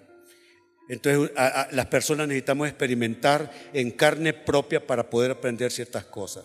[0.88, 1.30] Entonces
[1.70, 6.44] las personas necesitamos experimentar en carne propia para poder aprender ciertas cosas.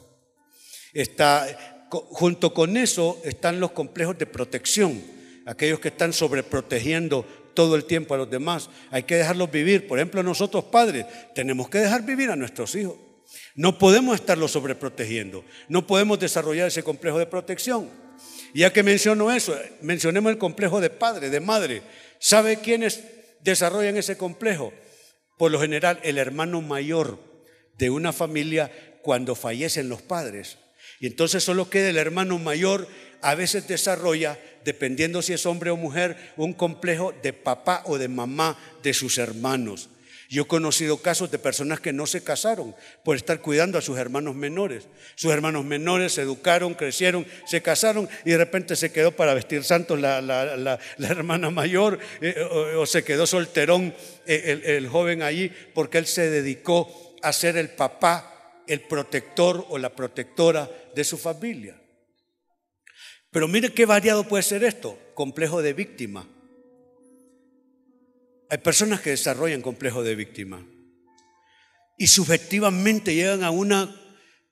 [0.93, 5.01] Está, junto con eso están los complejos de protección,
[5.47, 7.25] aquellos que están sobreprotegiendo
[7.57, 8.69] todo el tiempo a los demás.
[8.91, 9.87] Hay que dejarlos vivir.
[9.87, 12.97] Por ejemplo, nosotros padres tenemos que dejar vivir a nuestros hijos.
[13.55, 15.43] No podemos estarlos sobreprotegiendo.
[15.67, 17.89] No podemos desarrollar ese complejo de protección.
[18.53, 21.81] Ya que menciono eso, mencionemos el complejo de padre, de madre.
[22.19, 23.03] ¿Sabe quiénes
[23.41, 24.71] desarrollan ese complejo?
[25.39, 27.17] Por lo general, el hermano mayor
[27.79, 30.59] de una familia cuando fallecen los padres.
[30.99, 32.87] Y entonces solo queda el hermano mayor,
[33.21, 38.09] a veces desarrolla dependiendo si es hombre o mujer, un complejo de papá o de
[38.09, 39.89] mamá de sus hermanos.
[40.29, 43.97] Yo he conocido casos de personas que no se casaron por estar cuidando a sus
[43.97, 44.87] hermanos menores.
[45.15, 49.63] Sus hermanos menores se educaron, crecieron, se casaron y de repente se quedó para vestir
[49.63, 52.35] santos la, hermana mayor eh,
[52.75, 53.93] o, se quedó solterón
[54.25, 59.65] eh, el, el joven allí porque él se dedicó a ser el papá, el protector
[59.69, 61.75] o la protectora de su familia.
[63.31, 66.27] Pero mire qué variado puede ser esto, complejo de víctima.
[68.49, 70.65] Hay personas que desarrollan complejo de víctima
[71.97, 73.93] y subjetivamente llegan a una,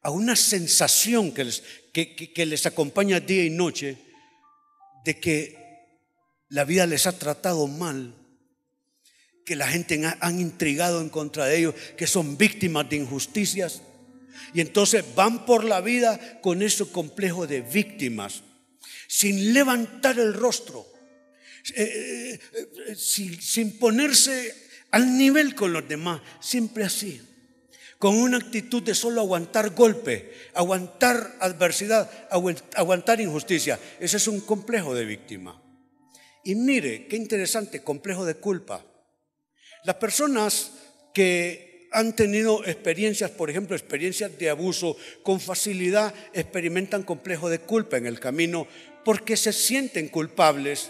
[0.02, 3.98] a una sensación que les, que, les acompaña día y noche
[5.06, 5.56] de que
[6.50, 8.14] la vida les ha tratado mal,
[9.46, 13.82] que la gente han intrigado en contra de ellos, que son víctimas de injusticias.
[14.54, 18.42] Y entonces van por la vida con ese complejo de víctimas,
[19.08, 20.86] sin levantar el rostro,
[21.76, 24.54] eh, eh, eh, sin ponerse
[24.92, 27.22] al nivel con los demás, siempre así
[28.06, 32.10] con una actitud de solo aguantar golpe, aguantar adversidad,
[32.76, 33.80] aguantar injusticia.
[34.00, 35.62] Ese es un complejo de víctima.
[36.44, 38.86] Y mire, qué interesante, complejo de culpa.
[39.86, 40.72] Las personas
[41.14, 47.98] que han tenido experiencias, por ejemplo, experiencias de abuso, con facilidad experimentan complejo de culpa
[47.98, 48.68] en el camino
[49.06, 50.90] porque se sienten culpables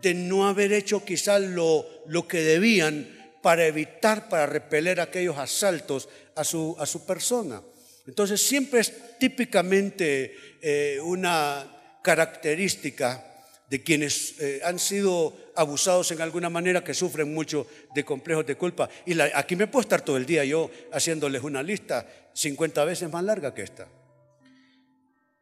[0.00, 6.08] de no haber hecho quizás lo, lo que debían para evitar, para repeler aquellos asaltos
[6.36, 7.60] a su, a su persona.
[8.06, 13.24] Entonces siempre es típicamente eh, una característica
[13.68, 18.56] de quienes eh, han sido abusados en alguna manera, que sufren mucho de complejos de
[18.56, 18.88] culpa.
[19.04, 23.24] Y aquí me puedo estar todo el día yo haciéndoles una lista 50 veces más
[23.24, 23.88] larga que esta.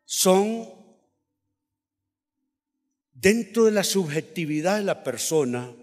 [0.05, 0.76] Son
[3.19, 5.75] dentro de la subjetividad de la persona,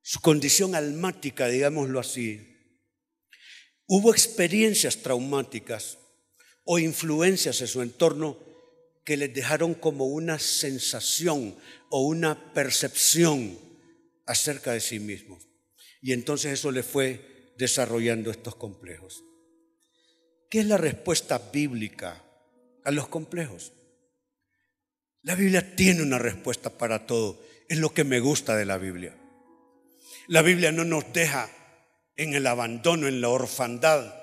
[0.00, 2.40] su condición almática, digámoslo así,
[3.86, 5.98] hubo experiencias traumáticas
[6.64, 8.36] o influencias en su entorno
[9.04, 11.56] que les dejaron como una sensación
[11.88, 13.58] o una percepción
[14.26, 15.46] acerca de sí mismos.
[16.00, 19.22] Y entonces eso le fue desarrollando estos complejos.
[20.50, 22.24] ¿Qué es la respuesta bíblica
[22.84, 23.72] a los complejos?
[25.22, 27.40] La Biblia tiene una respuesta para todo.
[27.68, 29.16] Es lo que me gusta de la Biblia.
[30.26, 31.48] La Biblia no nos deja
[32.16, 34.14] en el abandono, en la orfandad,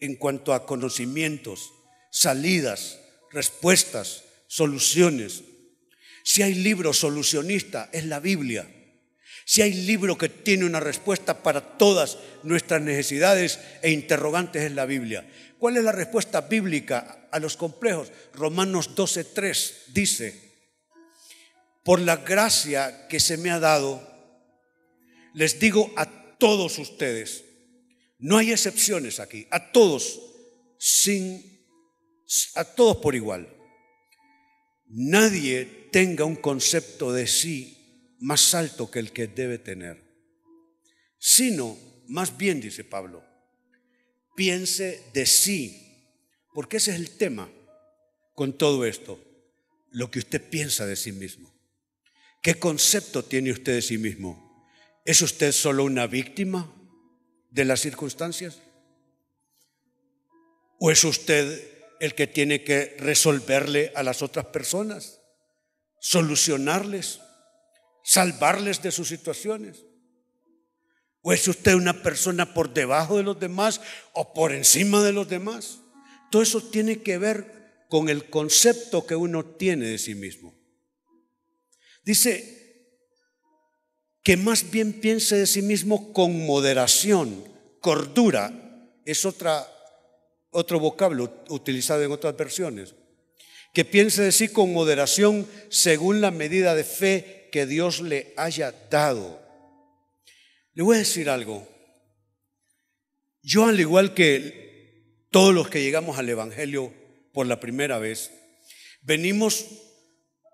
[0.00, 1.72] en cuanto a conocimientos,
[2.10, 2.98] salidas,
[3.30, 5.44] respuestas, soluciones.
[6.24, 8.68] Si hay libro solucionista, es la Biblia.
[9.44, 14.86] Si hay libro que tiene una respuesta para todas nuestras necesidades e interrogantes, es la
[14.86, 15.24] Biblia.
[15.62, 18.10] ¿Cuál es la respuesta bíblica a los complejos?
[18.34, 20.56] Romanos 12.3 dice,
[21.84, 24.02] por la gracia que se me ha dado,
[25.34, 27.44] les digo a todos ustedes,
[28.18, 30.20] no hay excepciones aquí, a todos,
[30.80, 31.64] sin,
[32.56, 33.48] a todos por igual.
[34.88, 40.02] Nadie tenga un concepto de sí más alto que el que debe tener,
[41.20, 43.31] sino, más bien, dice Pablo,
[44.34, 45.82] piense de sí,
[46.54, 47.50] porque ese es el tema
[48.34, 49.20] con todo esto,
[49.90, 51.52] lo que usted piensa de sí mismo.
[52.42, 54.66] ¿Qué concepto tiene usted de sí mismo?
[55.04, 56.74] ¿Es usted solo una víctima
[57.50, 58.60] de las circunstancias?
[60.78, 65.20] ¿O es usted el que tiene que resolverle a las otras personas,
[66.00, 67.20] solucionarles,
[68.02, 69.84] salvarles de sus situaciones?
[71.22, 73.80] ¿O es usted una persona por debajo de los demás
[74.12, 75.78] o por encima de los demás?
[76.30, 80.54] Todo eso tiene que ver con el concepto que uno tiene de sí mismo.
[82.04, 82.62] Dice
[84.24, 87.44] que más bien piense de sí mismo con moderación,
[87.80, 89.68] cordura, es otra,
[90.50, 92.94] otro vocablo utilizado en otras versiones,
[93.74, 98.72] que piense de sí con moderación según la medida de fe que Dios le haya
[98.90, 99.41] dado.
[100.74, 101.68] Le voy a decir algo.
[103.42, 106.92] Yo al igual que todos los que llegamos al Evangelio
[107.32, 108.30] por la primera vez,
[109.02, 109.66] venimos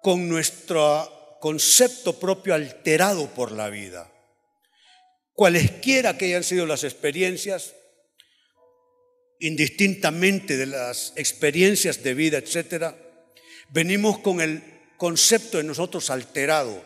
[0.02, 1.09] con nuestra
[1.40, 4.12] concepto propio alterado por la vida.
[5.33, 7.74] Cualesquiera que hayan sido las experiencias,
[9.38, 12.96] indistintamente de las experiencias de vida, etcétera,
[13.68, 14.62] venimos con el
[14.96, 16.85] concepto de nosotros alterado.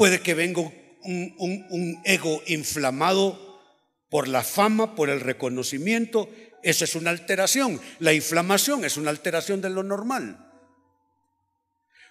[0.00, 0.62] Puede que venga
[1.02, 3.60] un, ego inflamado
[4.08, 6.30] por la fama, por el reconocimiento,
[6.62, 7.78] eso es una alteración.
[7.98, 10.50] La inflamación es una alteración de lo normal.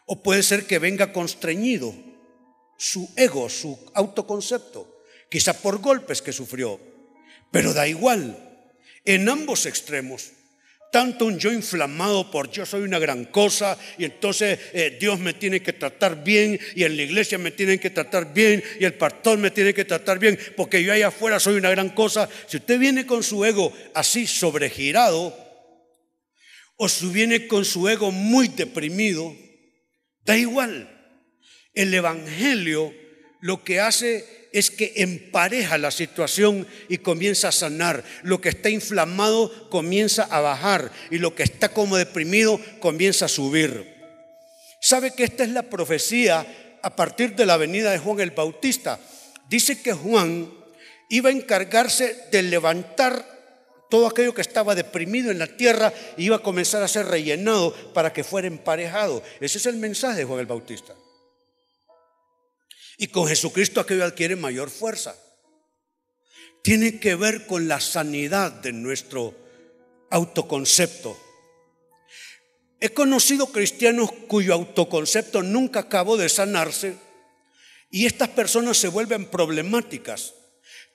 [0.05, 1.95] O puede ser que venga constreñido
[2.77, 6.79] su ego, su autoconcepto, quizá por golpes que sufrió.
[7.49, 8.69] Pero da igual,
[9.03, 10.33] en ambos extremos,
[10.91, 15.33] tanto un yo inflamado por yo soy una gran cosa y entonces eh, Dios me
[15.33, 18.93] tiene que tratar bien y en la iglesia me tienen que tratar bien y el
[18.93, 22.29] pastor me tiene que tratar bien porque yo allá afuera soy una gran cosa.
[22.47, 25.35] Si usted viene con su ego así sobregirado
[26.75, 29.35] o si viene con su ego muy deprimido,
[30.29, 30.87] Da igual.
[31.73, 32.93] El Evangelio
[33.41, 38.03] lo que hace es que empareja la situación y comienza a sanar.
[38.23, 43.29] Lo que está inflamado comienza a bajar y lo que está como deprimido comienza a
[43.29, 43.97] subir.
[44.81, 48.99] ¿Sabe que esta es la profecía a partir de la venida de Juan el Bautista?
[49.49, 50.51] Dice que Juan
[51.09, 53.39] iba a encargarse de levantar
[53.89, 58.13] todo aquello que estaba deprimido en la tierra iba a comenzar a ser rellenado para
[58.13, 59.23] que fuera emparejado.
[59.41, 60.93] Ese es el mensaje de Juan el Bautista.
[62.99, 65.15] Y con Jesucristo aquello adquiere mayor fuerza.
[66.61, 69.33] Tiene que ver con la sanidad de nuestro
[70.09, 71.17] autoconcepto.
[72.81, 76.97] He conocido cristianos cuyo autoconcepto nunca acabó de sanarse
[77.89, 80.33] y estas personas se vuelven problemáticas.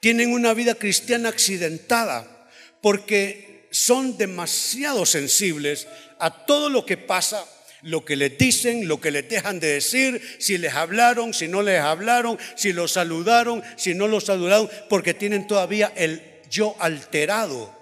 [0.00, 2.50] Tienen una vida cristiana accidentada
[2.82, 5.88] porque son demasiado sensibles
[6.18, 7.46] a todo lo que pasa,
[7.84, 11.62] lo que les dicen, lo que les dejan de decir, si les hablaron, si no
[11.62, 17.72] les hablaron, si los saludaron, si no los saludaron, porque tienen todavía el yo alterado.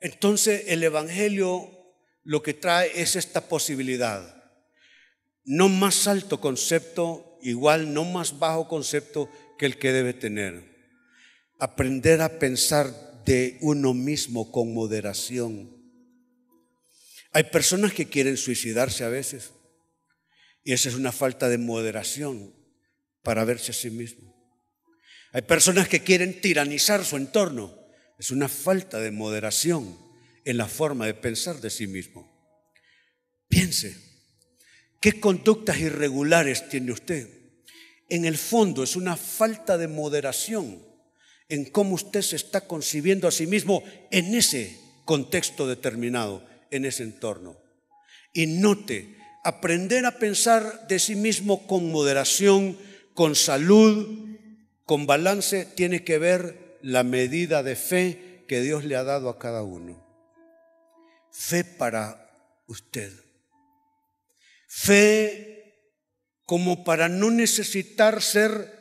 [0.00, 1.70] Entonces el Evangelio
[2.22, 4.36] lo que trae es esta posibilidad.
[5.44, 9.28] No más alto concepto, igual no más bajo concepto
[9.58, 10.70] que el que debe tener.
[11.58, 15.79] Aprender a pensar de uno mismo con moderación.
[17.32, 19.50] Hay personas que quieren suicidarse a veces
[20.64, 22.54] y esa es una falta de moderación
[23.22, 24.34] para verse a sí mismo.
[25.32, 27.78] Hay personas que quieren tiranizar su entorno.
[28.18, 29.96] Es una falta de moderación
[30.44, 32.28] en la forma de pensar de sí mismo.
[33.48, 33.96] Piense,
[35.00, 37.28] ¿qué conductas irregulares tiene usted?
[38.08, 40.84] En el fondo es una falta de moderación
[41.48, 47.02] en cómo usted se está concibiendo a sí mismo en ese contexto determinado, en ese
[47.02, 47.56] entorno.
[48.32, 52.78] Y note, aprender a pensar de sí mismo con moderación,
[53.14, 54.36] con salud,
[54.84, 59.38] con balance, tiene que ver la medida de fe que Dios le ha dado a
[59.38, 60.04] cada uno.
[61.30, 62.30] Fe para
[62.66, 63.12] usted.
[64.66, 65.60] Fe
[66.44, 68.78] como para no necesitar ser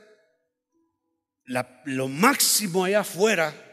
[1.85, 3.68] lo máximo allá afuera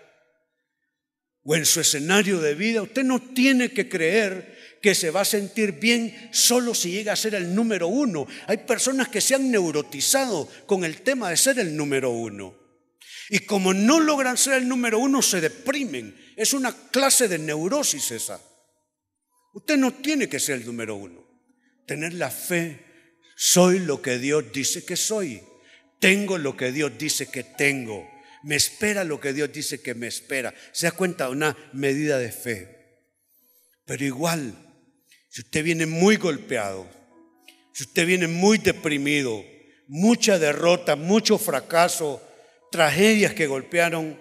[1.47, 5.25] o en su escenario de vida, usted no tiene que creer que se va a
[5.25, 8.27] sentir bien solo si llega a ser el número uno.
[8.49, 12.55] Hay personas que se han neurotizado con el tema de ser el número uno.
[13.31, 16.17] Y como no logran ser el número uno, se deprimen.
[16.37, 18.41] Es una clase de neurosis esa.
[19.55, 21.25] Usted no tiene que ser el número uno.
[21.87, 25.43] Tener la fe, soy lo que Dios dice que soy.
[26.01, 28.16] Tengo lo que Dios dice que tengo.
[28.47, 30.55] Me espera lo que Dios dice que me espera.
[30.71, 33.03] Se da cuenta una medida de fe.
[33.85, 34.55] Pero igual,
[35.29, 36.87] si usted viene muy golpeado,
[37.73, 39.45] si usted viene muy deprimido,
[39.89, 42.23] mucha derrota, mucho fracaso,
[42.71, 44.17] tragedias que golpearon,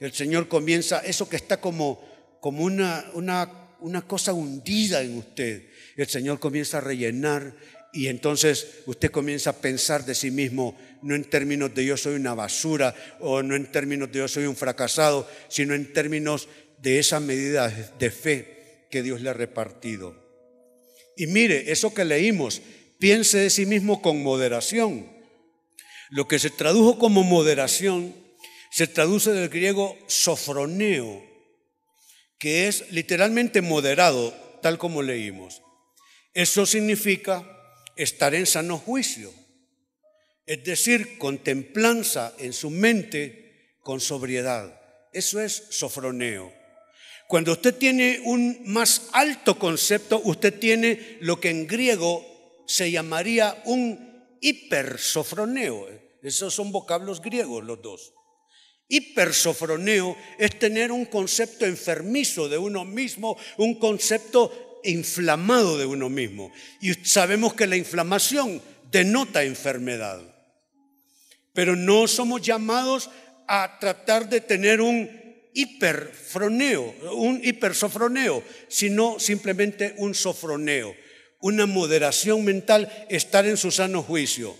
[0.00, 2.02] el Señor comienza, eso que está como,
[2.40, 7.54] como una, una, una cosa hundida en usted, el Señor comienza a rellenar
[7.92, 12.14] y entonces usted comienza a pensar de sí mismo, no en términos de yo soy
[12.14, 16.98] una basura o no en términos de yo soy un fracasado, sino en términos de
[16.98, 20.14] esa medida de fe que Dios le ha repartido.
[21.16, 22.62] Y mire, eso que leímos,
[22.98, 25.10] piense de sí mismo con moderación.
[26.10, 28.14] Lo que se tradujo como moderación
[28.70, 31.24] se traduce del griego sofroneo,
[32.38, 34.32] que es literalmente moderado,
[34.62, 35.62] tal como leímos.
[36.34, 37.57] Eso significa
[37.98, 39.32] estar en sano juicio
[40.48, 44.80] es decir, contemplanza en su mente con sobriedad.
[45.12, 46.50] Eso es sofroneo.
[47.28, 52.24] Cuando usted tiene un más alto concepto, usted tiene lo que en griego
[52.66, 55.86] se llamaría un hipersofroneo.
[56.22, 58.14] Esos son vocablos griegos los dos.
[58.88, 66.52] Hipersofroneo es tener un concepto enfermizo de uno mismo, un concepto inflamado de uno mismo.
[66.80, 70.20] Y sabemos que la inflamación denota enfermedad.
[71.52, 73.10] Pero no somos llamados
[73.46, 75.10] a tratar de tener un
[75.54, 80.94] hiperfroneo, un hipersofroneo, sino simplemente un sofroneo,
[81.40, 84.54] una moderación mental, estar en su sano juicio.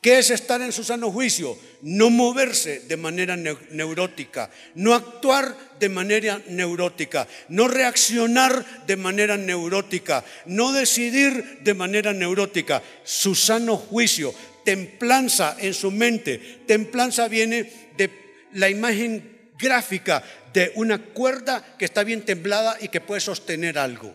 [0.00, 1.58] ¿Qué es estar en su sano juicio?
[1.82, 10.24] No moverse de manera neurótica, no actuar de manera neurótica, no reaccionar de manera neurótica,
[10.46, 12.80] no decidir de manera neurótica.
[13.02, 14.32] Su sano juicio,
[14.64, 16.60] templanza en su mente.
[16.66, 18.10] Templanza viene de
[18.52, 20.22] la imagen gráfica
[20.52, 24.14] de una cuerda que está bien temblada y que puede sostener algo.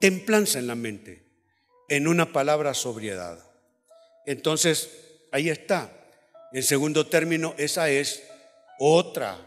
[0.00, 1.22] Templanza en la mente.
[1.88, 3.43] En una palabra, sobriedad.
[4.26, 4.90] Entonces,
[5.32, 5.90] ahí está.
[6.52, 8.22] En segundo término, esa es
[8.78, 9.38] otra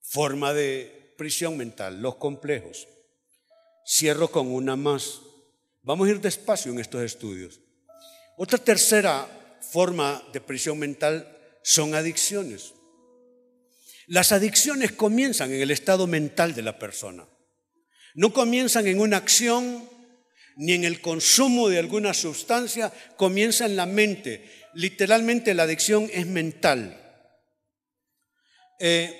[0.00, 2.88] forma de prisión mental, los complejos.
[3.86, 5.20] Cierro con una más.
[5.82, 7.60] Vamos a ir despacio en estos estudios.
[8.36, 9.26] Otra tercera
[9.60, 12.74] forma de prisión mental son adicciones.
[14.06, 17.26] Las adicciones comienzan en el estado mental de la persona.
[18.14, 19.88] No comienzan en una acción
[20.56, 24.48] ni en el consumo de alguna sustancia, comienza en la mente.
[24.74, 26.98] Literalmente la adicción es mental.
[28.80, 29.18] Eh,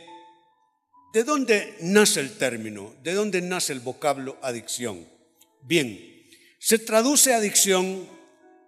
[1.13, 2.95] ¿De dónde nace el término?
[3.03, 5.07] ¿De dónde nace el vocablo adicción?
[5.63, 6.27] Bien,
[6.59, 8.09] se traduce adicción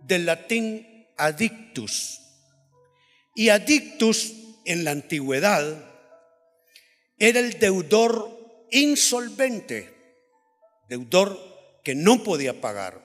[0.02, 0.86] del latín
[1.16, 2.20] adictus.
[3.34, 4.32] Y adictus
[4.64, 5.90] en la antigüedad
[7.18, 9.94] era el deudor insolvente,
[10.88, 11.53] deudor
[11.84, 13.04] que no podía pagar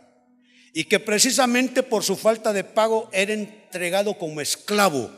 [0.74, 5.12] y que precisamente por su falta de pago era entregado como esclavo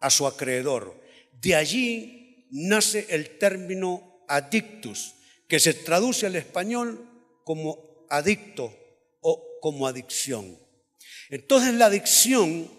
[0.00, 1.00] a su acreedor.
[1.40, 5.14] De allí nace el término adictus,
[5.46, 7.06] que se traduce al español
[7.44, 8.74] como adicto
[9.20, 10.58] o como adicción.
[11.28, 12.70] Entonces la adicción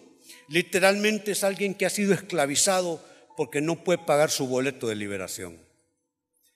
[0.47, 3.03] literalmente es alguien que ha sido esclavizado
[3.37, 5.59] porque no puede pagar su boleto de liberación.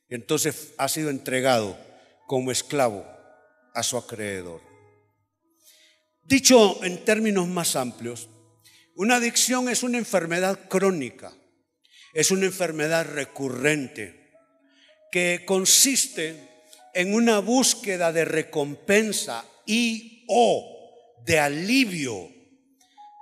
[0.10, 1.78] Entonces ha sido entregado
[2.28, 3.15] como esclavo
[3.76, 4.62] a su acreedor.
[6.24, 8.30] Dicho en términos más amplios,
[8.96, 11.32] una adicción es una enfermedad crónica,
[12.14, 14.32] es una enfermedad recurrente
[15.12, 16.50] que consiste
[16.94, 22.32] en una búsqueda de recompensa y o de alivio,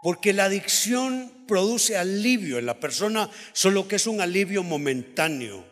[0.02, 5.66] porque la adicción produce alivio en la persona, solo que es un alivio momentáneo.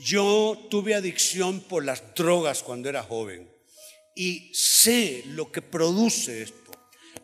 [0.00, 3.49] Yo tuve adicción por las drogas cuando era joven
[4.20, 6.72] y sé lo que produce esto.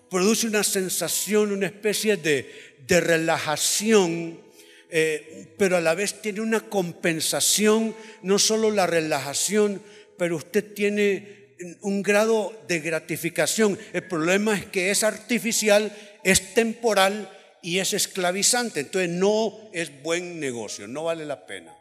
[0.08, 4.40] Produce una sensación, una especie de, relajación,
[4.88, 9.82] eh, pero a la vez tiene una compensación, no solo la relajación,
[10.16, 13.78] pero usted tiene un grado de gratificación.
[13.92, 15.94] El problema es que es artificial,
[16.24, 17.30] es temporal
[17.60, 18.80] y es esclavizante.
[18.80, 21.76] Entonces no es buen negocio, no vale la pena.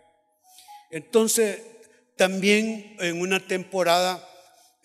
[0.92, 1.62] Entonces,
[2.18, 4.22] también en una temporada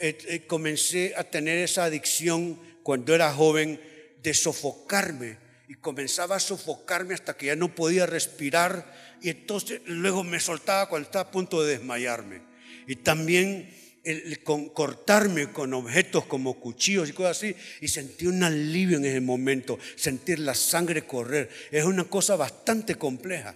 [0.00, 3.80] eh, eh, comencé a tener esa adicción cuando era joven
[4.22, 5.36] de sofocarme
[5.68, 10.88] y comenzaba a sofocarme hasta que ya no podía respirar y entonces luego me soltaba
[10.88, 12.40] cuando estaba a punto de desmayarme.
[12.86, 13.72] Y también
[14.02, 19.20] el, cortarme con objetos como cuchillos y cosas así y sentí un alivio en ese
[19.20, 21.50] momento, sentir la sangre correr.
[21.70, 23.54] Es una cosa bastante compleja.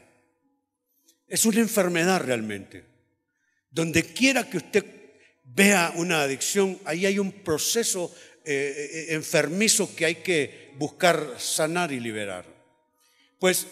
[1.26, 2.84] Es una enfermedad realmente.
[3.70, 4.84] Donde quiera que usted
[5.44, 8.14] vea una adicción, ahí hay un proceso
[8.44, 12.44] eh, eh, enfermizo que hay que buscar sanar y liberar.
[13.38, 13.66] Pues,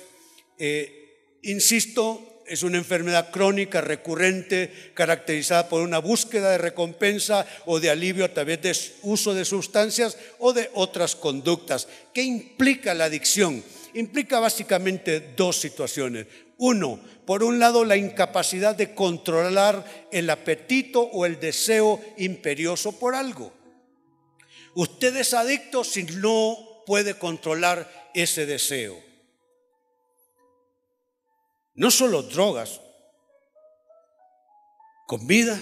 [0.59, 7.91] eh, insisto, es una enfermedad crónica, recurrente, caracterizada por una búsqueda de recompensa o de
[7.91, 11.89] alivio a través de uso de sustancias o de otras conductas.
[12.13, 13.63] ¿Qué implica la adicción?
[13.95, 16.27] Implica básicamente dos situaciones.
[16.59, 23.15] Uno, por un lado, la incapacidad de controlar el apetito o el deseo imperioso por
[23.15, 23.53] algo.
[24.75, 29.01] Usted es adicto si no puede controlar ese deseo.
[31.75, 32.81] No solo drogas,
[35.07, 35.61] comida,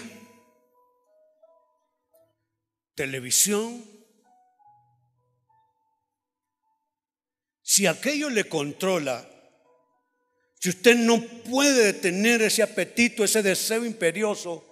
[2.95, 3.85] televisión.
[7.61, 9.30] Si aquello le controla,
[10.61, 14.63] si usted no puede tener ese apetito, ese deseo imperioso,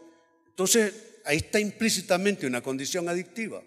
[0.49, 0.93] entonces
[1.25, 3.63] ahí está implícitamente una condición adictiva.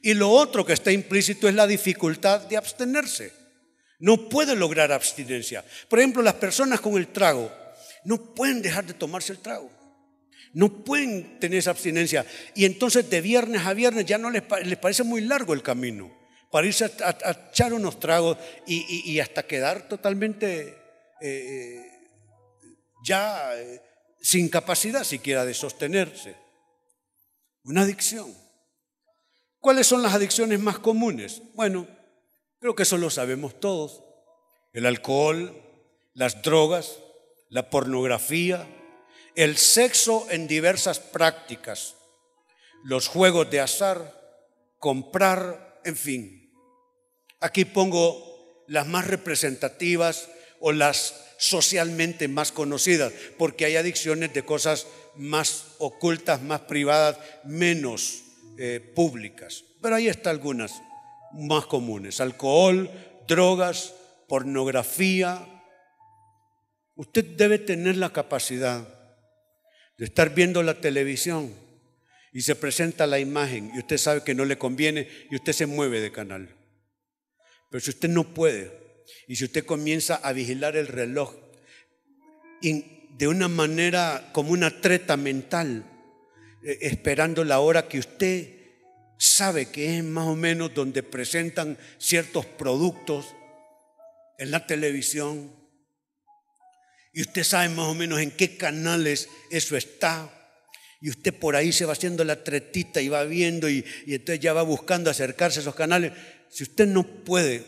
[0.00, 3.30] Y lo otro que está implícito es la dificultad de abstenerse.
[3.98, 5.62] No puede lograr abstinencia.
[5.90, 7.52] Por ejemplo, las personas con el trago
[8.04, 9.70] no pueden dejar de tomarse el trago.
[10.54, 12.24] No pueden tener esa abstinencia.
[12.54, 14.42] Y entonces de viernes a viernes ya no les,
[14.80, 16.10] parece muy largo el camino
[16.50, 20.83] para irse a, echar unos tragos y hasta quedar totalmente
[21.26, 21.90] eh,
[23.02, 23.80] ya eh,
[24.20, 26.36] sin capacidad siquiera de sostenerse.
[27.62, 28.36] Una adicción.
[29.58, 31.40] ¿Cuáles son las adicciones más comunes?
[31.54, 31.88] Bueno,
[32.58, 34.02] creo que eso lo sabemos todos.
[34.74, 35.62] El alcohol,
[36.12, 36.98] las drogas,
[37.48, 38.68] la pornografía,
[39.34, 41.96] el sexo en diversas prácticas,
[42.82, 44.20] los juegos de azar,
[44.78, 46.52] comprar, en fin.
[47.40, 50.28] Aquí pongo las más representativas
[50.66, 58.22] o las socialmente más conocidas, porque hay adicciones de cosas más ocultas, más privadas, menos
[58.56, 59.62] eh, públicas.
[59.82, 60.72] Pero ahí están algunas
[61.34, 62.18] más comunes.
[62.18, 62.90] Alcohol,
[63.28, 63.92] drogas,
[64.26, 65.46] pornografía.
[66.94, 68.88] Usted debe tener la capacidad
[69.98, 71.52] de estar viendo la televisión
[72.32, 75.66] y se presenta la imagen y usted sabe que no le conviene y usted se
[75.66, 76.56] mueve de canal.
[77.70, 78.83] Pero si usted no puede
[79.26, 81.34] y si usted comienza a vigilar el reloj
[82.60, 85.84] de una manera como una treta mental,
[86.64, 88.48] eh, esperando la hora que usted
[89.18, 93.26] sabe que es más o menos donde presentan ciertos productos
[94.38, 95.52] en la televisión,
[97.12, 100.30] y usted sabe más o menos en qué canales eso está,
[101.04, 104.54] y usted por ahí se va haciendo la tretita y va viendo y, entonces ya
[104.54, 106.12] va buscando acercarse a esos canales.
[106.48, 107.62] Si usted no puede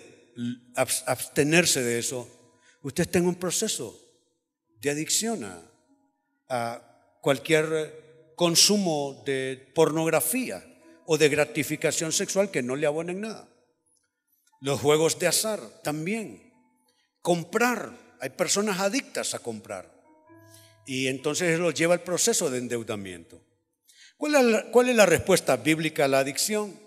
[0.74, 2.28] abstenerse de eso,
[2.82, 3.99] usted está en un proceso
[4.80, 5.45] de adicción
[6.49, 6.82] a,
[7.20, 10.62] cualquier consumo de pornografía
[11.07, 13.49] o de gratificación sexual que no le abonen nada.
[14.61, 16.53] Los juegos de azar también.
[17.20, 17.91] Comprar.
[18.20, 19.93] Hay personas adictas a comprar.
[20.87, 23.43] Y entonces eso lleva al proceso de endeudamiento.
[24.16, 26.78] ¿Cuál es, la, respuesta bíblica a la adicción?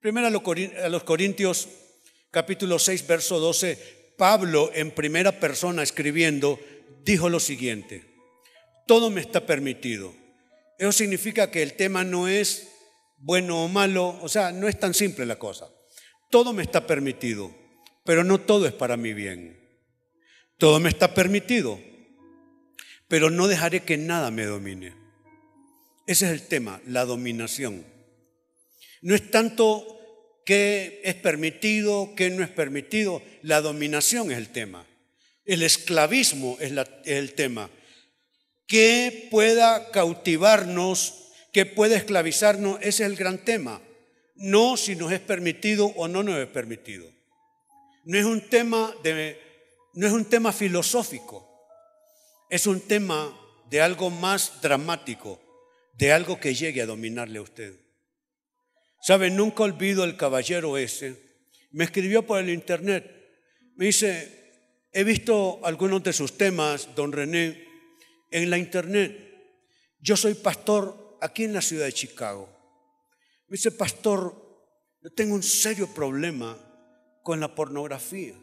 [0.00, 1.68] Primero a los Corintios
[2.32, 6.58] capítulo 6, verso 12, Pablo en primera persona escribiendo
[7.04, 8.04] dijo lo siguiente,
[8.86, 10.14] todo me está permitido.
[10.78, 12.68] Eso significa que el tema no es
[13.18, 15.68] bueno o malo, o sea, no es tan simple la cosa.
[16.30, 17.54] Todo me está permitido,
[18.04, 19.60] pero no todo es para mi bien.
[20.56, 21.78] Todo me está permitido,
[23.08, 24.94] pero no dejaré que nada me domine.
[26.06, 27.84] Ese es el tema, la dominación.
[29.02, 30.01] No es tanto
[30.44, 34.86] qué es permitido, qué no es permitido, la dominación es el tema.
[35.44, 36.72] El esclavismo es,
[37.04, 37.70] el tema.
[38.66, 41.14] ¿Qué pueda cautivarnos,
[41.52, 42.78] qué puede esclavizarnos?
[42.80, 43.80] Ese es el gran tema.
[44.36, 47.10] No si nos es permitido o no nos es permitido.
[48.04, 49.38] No es un tema, de,
[49.94, 51.52] no es un tema filosófico
[52.52, 53.34] es un tema
[53.70, 55.40] de algo más dramático,
[55.94, 57.74] de algo que llegue a dominarle a usted.
[59.02, 59.30] ¿Sabe?
[59.30, 61.20] Nunca olvido el caballero ese.
[61.72, 63.04] Me escribió por el internet.
[63.74, 67.66] Me dice, he visto algunos de sus temas, don René,
[68.30, 69.12] en la internet.
[69.98, 72.48] Yo soy pastor aquí en la ciudad de Chicago.
[73.48, 74.40] Me dice, pastor,
[75.02, 76.56] yo tengo un serio problema
[77.24, 78.34] con la pornografía.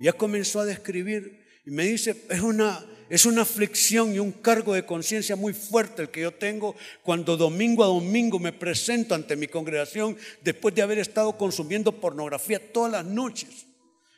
[0.00, 4.74] Ya comenzó a describir y me dice, es una, es una aflicción y un cargo
[4.74, 9.36] de conciencia muy fuerte el que yo tengo cuando domingo a domingo me presento ante
[9.36, 13.66] mi congregación después de haber estado consumiendo pornografía todas las noches.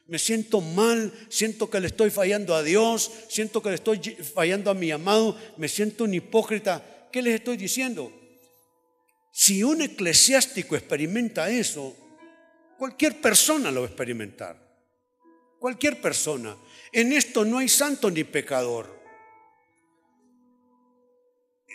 [0.08, 4.00] Me siento mal, siento que le estoy fallando a Dios, siento que le estoy
[4.34, 7.08] fallando a mi amado, me siento un hipócrita.
[7.12, 8.12] ¿Qué les estoy diciendo?
[9.32, 11.96] Si un eclesiástico experimenta eso,
[12.76, 14.56] cualquier persona lo va a experimentar.
[15.60, 16.56] Cualquier persona.
[16.92, 18.98] En esto no hay santo ni pecador.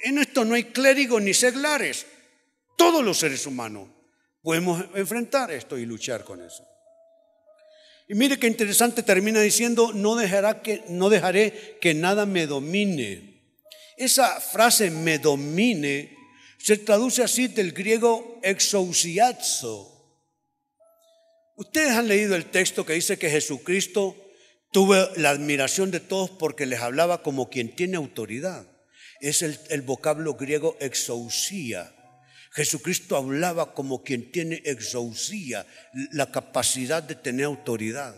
[0.04, 2.06] En esto no hay clérigos ni seglares.
[2.78, 3.90] Todos los seres humanos
[4.42, 6.68] podemos enfrentar esto y luchar con eso.
[8.08, 13.42] Y mire qué interesante termina diciendo, no, dejará que, no dejaré que nada me domine.
[13.98, 16.16] Esa frase me domine
[16.66, 19.92] se traduce así del griego exousiazo.
[21.58, 24.16] Ustedes han leído el texto que dice que Jesucristo
[24.76, 28.68] Tuve la admiración de todos porque les hablaba como quien tiene autoridad.
[29.22, 31.96] Es el, vocablo griego exousía.
[32.52, 35.66] Jesucristo hablaba como quien tiene exousía,
[36.12, 38.18] la capacidad de tener autoridad,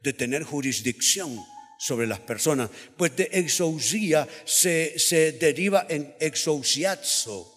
[0.00, 1.36] de tener jurisdicción
[1.80, 2.70] sobre las personas.
[2.96, 7.52] Pues de exousía se, se deriva en exousiazo,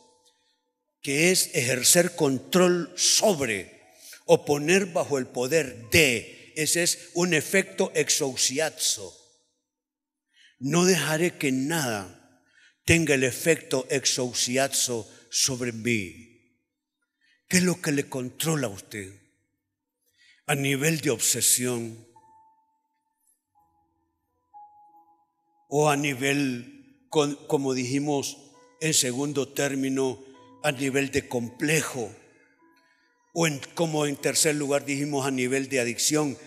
[1.04, 3.84] que es ejercer control sobre
[4.26, 9.18] o poner bajo el poder de ese es un efecto exousiazo.
[10.60, 12.44] No dejaré que nada
[12.86, 16.32] tenga el efecto exousiazo sobre mí.
[17.48, 19.14] ¿Qué es lo que le controla a usted?
[20.46, 22.08] A nivel de obsesión
[25.68, 28.38] o a nivel, como dijimos
[28.82, 30.24] en segundo término,
[30.64, 32.14] a nivel de complejo
[33.34, 36.38] o en, como en tercer lugar dijimos a nivel de adicción,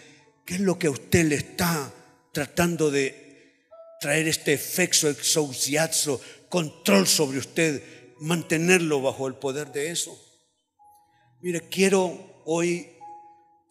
[0.44, 1.92] ¿qué es lo que a usted le está
[2.32, 3.62] tratando de
[4.00, 7.82] traer este efecto exousiazo, control sobre usted,
[8.20, 10.18] mantenerlo bajo el poder de eso?
[11.40, 12.94] Mire, quiero hoy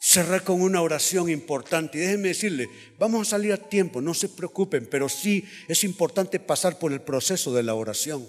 [0.05, 1.97] cerrar con una oración importante.
[1.97, 2.67] Y déjenme decirle,
[2.99, 7.01] vamos a salir a tiempo, no se preocupen, pero sí es importante pasar por el
[7.01, 8.27] proceso de la oración,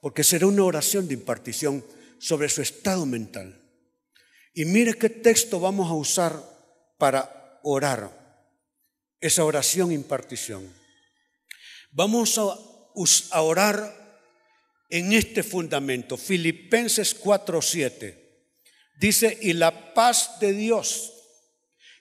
[0.00, 1.84] porque será una oración de impartición
[2.18, 3.60] sobre su estado mental
[4.54, 6.40] Y mire qué texto vamos a usar
[6.98, 7.35] para
[7.68, 8.46] orar,
[9.20, 10.72] esa oración impartición.
[11.90, 14.22] Vamos a, orar
[14.88, 18.14] en este fundamento, Filipenses 4:7.
[19.00, 21.12] Dice, y la paz de Dios,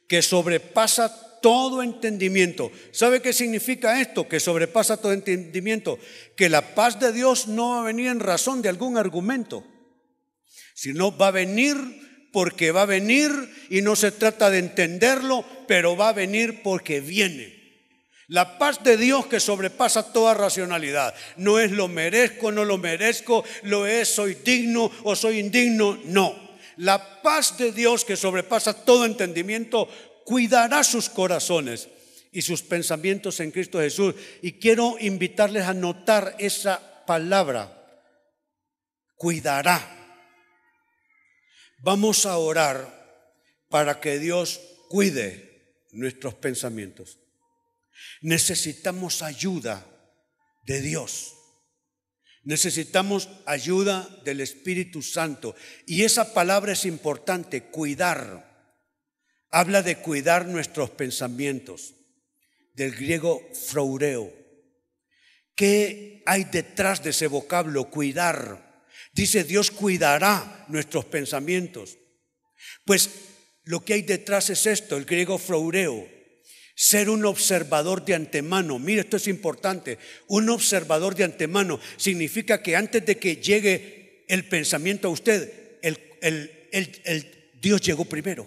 [0.07, 2.71] que sobrepasa todo entendimiento.
[2.91, 4.27] ¿Sabe qué significa esto?
[4.27, 5.97] Que sobrepasa todo entendimiento.
[6.37, 9.65] Que la paz de Dios no va a venir en razón de algún argumento,
[10.75, 11.75] sino va a venir
[12.35, 13.31] porque va a venir
[13.69, 17.55] y no se trata de entenderlo, pero va a venir porque viene.
[18.27, 21.15] La paz de Dios que sobrepasa toda racionalidad.
[21.37, 25.97] No es lo merezco, no lo merezco, lo es, soy digno o soy indigno.
[26.03, 26.35] No.
[26.75, 29.87] La paz de Dios que sobrepasa todo entendimiento
[30.25, 31.87] cuidará sus corazones
[32.33, 34.13] y sus pensamientos en Cristo Jesús.
[34.41, 37.81] Y quiero invitarles a notar esa palabra,
[39.15, 39.94] cuidará.
[41.85, 43.29] Vamos a orar
[43.69, 44.59] para que Dios
[44.89, 47.19] cuide nuestros pensamientos.
[48.21, 49.85] Necesitamos ayuda
[50.63, 51.35] de Dios.
[52.41, 55.55] Necesitamos ayuda del Espíritu Santo.
[55.85, 58.73] Y esa palabra es importante, cuidar.
[59.51, 61.93] Habla de cuidar nuestros pensamientos,
[62.73, 64.33] del griego fraureo.
[65.53, 68.64] ¿Qué hay detrás de ese vocablo, cuidar?
[69.15, 71.97] Dice, Dios cuidará nuestros pensamientos.
[72.83, 73.09] Pues
[73.63, 76.05] lo que hay detrás es esto, el griego fraureo,
[76.75, 78.77] ser un observador de antemano.
[78.77, 79.97] Mire, esto es importante.
[80.27, 87.51] Un observador de antemano significa que antes de que llegue el pensamiento a usted, el,
[87.61, 88.45] Dios llegó primero.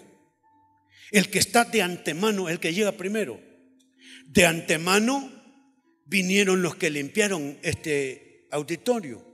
[1.11, 3.41] El que está de antemano, el que llega primero.
[4.27, 5.33] De antemano
[6.05, 9.28] vinieron los que limpiaron este auditorio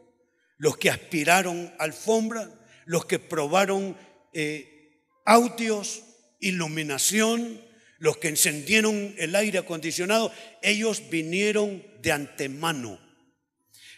[0.58, 2.50] los que aspiraron alfombra,
[2.86, 3.96] los que probaron
[4.32, 6.02] eh, audios,
[6.40, 7.60] iluminación,
[7.98, 10.32] los que encendieron el aire acondicionado,
[10.62, 13.00] ellos vinieron de antemano.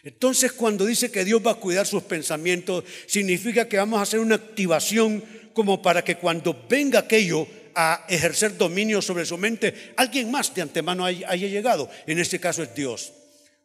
[0.03, 4.19] Entonces cuando dice que Dios va a cuidar sus pensamientos, significa que vamos a hacer
[4.19, 10.31] una activación como para que cuando venga aquello a ejercer dominio sobre su mente, alguien
[10.31, 11.89] más de antemano haya llegado.
[12.05, 13.11] En este caso es Dios,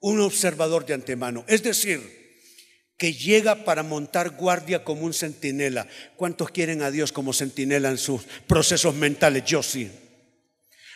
[0.00, 1.44] un observador de antemano.
[1.46, 2.21] Es decir,
[3.02, 5.88] que llega para montar guardia como un centinela.
[6.14, 9.44] ¿Cuántos quieren a Dios como centinela en sus procesos mentales?
[9.44, 9.90] Yo sí.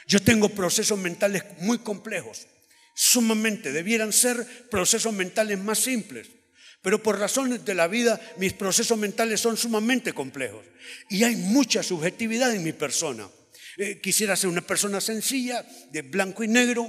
[0.07, 2.47] Yo tengo procesos mentales muy complejos,
[2.95, 3.73] sumamente.
[3.73, 6.29] Debieran ser procesos mentales más simples.
[6.81, 10.65] Pero por razones de la vida, mis procesos mentales son sumamente complejos.
[11.11, 13.29] Y hay mucha subjetividad en mi persona.
[13.79, 16.89] Eh, quisiera ser una persona sencilla, de blanco y negro,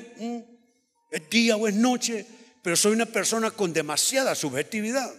[1.10, 2.24] es día o es noche,
[2.64, 5.14] pero soy una persona con demasiada subjetividad.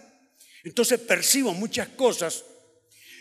[0.63, 2.43] Entonces percibo muchas cosas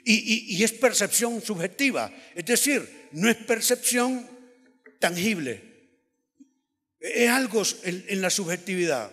[0.04, 2.12] y, es percepción subjetiva.
[2.34, 4.28] Es decir, no es percepción
[4.98, 5.62] tangible.
[7.00, 9.12] Es algo en la subjetividad.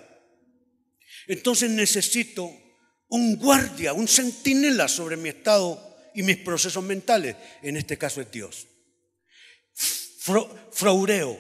[1.28, 2.52] Entonces necesito
[3.10, 7.36] un guardia, un centinela sobre mi estado y mis procesos mentales.
[7.62, 8.68] En este caso es Dios.
[10.72, 11.40] Fraureo.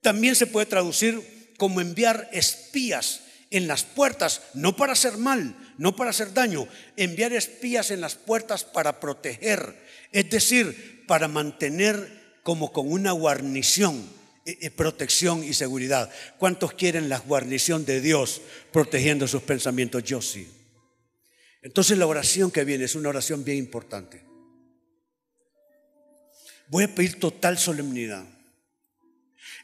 [0.00, 5.96] También se puede traducir como enviar espías en las puertas, no para hacer mal, no
[5.96, 9.76] para hacer daño, enviar espías en las puertas para proteger,
[10.12, 14.08] es decir, para mantener como con una guarnición,
[14.44, 16.10] eh, eh, protección y seguridad.
[16.38, 18.40] ¿Cuántos quieren la guarnición de Dios
[18.72, 20.02] protegiendo sus pensamientos?
[20.04, 20.48] Yo sí.
[21.62, 24.24] Entonces la oración que viene es una oración bien importante.
[26.68, 28.35] Voy a pedir total solemnidad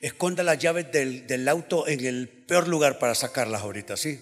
[0.03, 4.20] esconda las llaves del, auto en el peor lugar para sacarlas ahorita, ¿sí?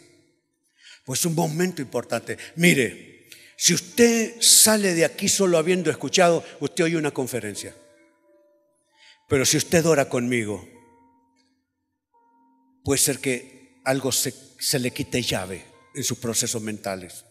[1.05, 2.37] Pues un momento importante.
[2.57, 7.75] Mire, si usted sale de aquí solo habiendo escuchado, usted oye una conferencia.
[9.29, 10.69] Pero si usted ora conmigo,
[12.85, 15.65] puede ser que algo se, se le quite llave
[15.95, 17.25] en sus procesos mentales.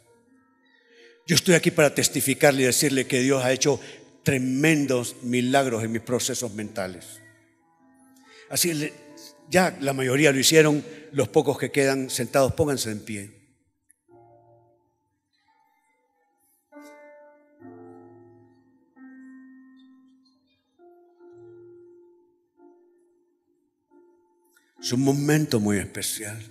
[1.27, 3.79] Yo estoy aquí para testificarle y decirle que Dios ha hecho
[4.23, 7.19] tremendos milagros en mis procesos mentales.
[8.49, 8.91] Así
[9.49, 13.39] ya la mayoría lo hicieron, los pocos que quedan sentados, pónganse en pie.
[24.81, 26.41] Es un momento muy especial.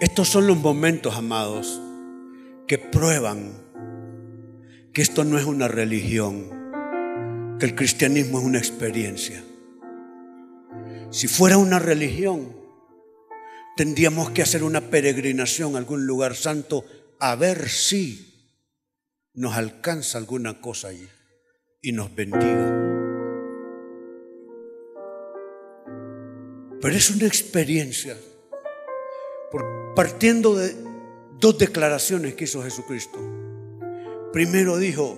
[0.00, 1.80] Estos son los momentos, amados,
[2.66, 3.52] que prueban
[4.92, 6.50] que esto no es una religión,
[7.60, 9.42] que el cristianismo es una experiencia.
[11.16, 12.54] Si fuera una religión,
[13.74, 16.84] tendríamos que hacer una peregrinación a algún lugar santo
[17.18, 18.52] a ver si
[19.32, 21.08] nos alcanza alguna cosa allí
[21.80, 22.66] y nos bendiga.
[26.82, 28.14] Pero es una experiencia,
[29.94, 30.76] partiendo de
[31.40, 33.18] dos declaraciones que hizo Jesucristo.
[34.34, 35.16] Primero dijo,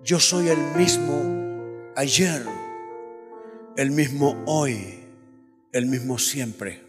[0.00, 2.46] yo soy el mismo ayer,
[3.76, 5.00] el mismo hoy,
[5.74, 6.80] el mismo siempre.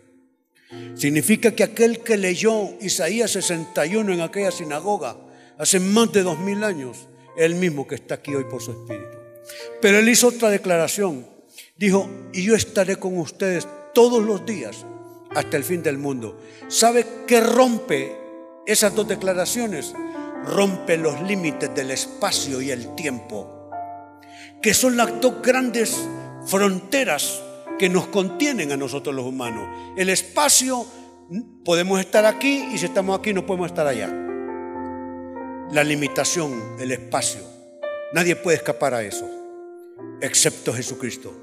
[0.95, 5.17] Significa que aquel que leyó Isaías 61 en aquella sinagoga
[5.57, 9.17] hace más de dos mil años, el mismo que está aquí hoy por su espíritu.
[9.81, 11.27] Pero él hizo otra declaración.
[11.75, 14.85] Dijo, y yo estaré con ustedes todos los días
[15.31, 16.39] hasta el fin del mundo.
[16.67, 18.15] ¿Sabe qué rompe
[18.67, 19.93] esas dos declaraciones?
[20.45, 23.71] Rompe los límites del espacio y el tiempo,
[24.61, 25.97] que son las dos grandes
[26.45, 27.41] fronteras
[27.77, 29.67] que nos contienen a nosotros los humanos.
[29.97, 30.85] El espacio,
[31.63, 34.07] podemos estar aquí y si estamos aquí no podemos estar allá.
[35.71, 37.41] La limitación, el espacio.
[38.13, 39.29] Nadie puede escapar a eso,
[40.21, 41.33] excepto Jesucristo.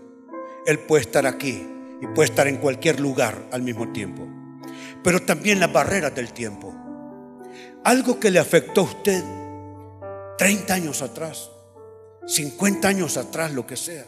[0.66, 1.66] Él puede estar aquí
[2.01, 4.26] y puede estar en cualquier lugar al mismo tiempo.
[5.03, 6.74] Pero también las barreras del tiempo.
[7.85, 9.24] Algo que le afectó a usted
[10.39, 11.51] 30 años atrás,
[12.26, 14.07] 50 años atrás, lo que sea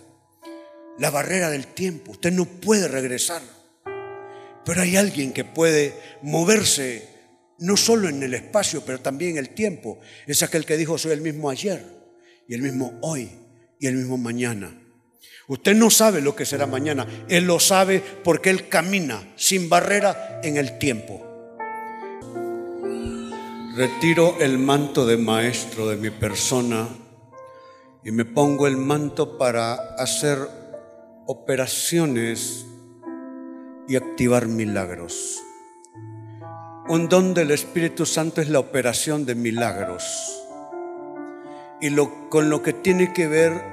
[0.98, 2.12] la barrera del tiempo.
[2.12, 3.42] Usted no puede regresar.
[4.64, 7.08] Pero hay alguien que puede moverse
[7.58, 10.00] no solo en el espacio, pero también en el tiempo.
[10.26, 11.84] Es aquel que dijo, soy el mismo ayer
[12.48, 13.30] y el mismo hoy
[13.78, 14.80] y el mismo mañana.
[15.46, 17.06] Usted no sabe lo que será mañana.
[17.28, 21.20] Él lo sabe porque Él camina sin barrera en el tiempo.
[23.76, 26.88] Retiro el manto de maestro de mi persona
[28.04, 30.63] y me pongo el manto para hacer
[31.26, 32.66] operaciones
[33.88, 35.42] y activar milagros.
[36.88, 40.04] Un don del Espíritu Santo es la operación de milagros.
[41.80, 43.64] Y lo, con lo que tiene que ver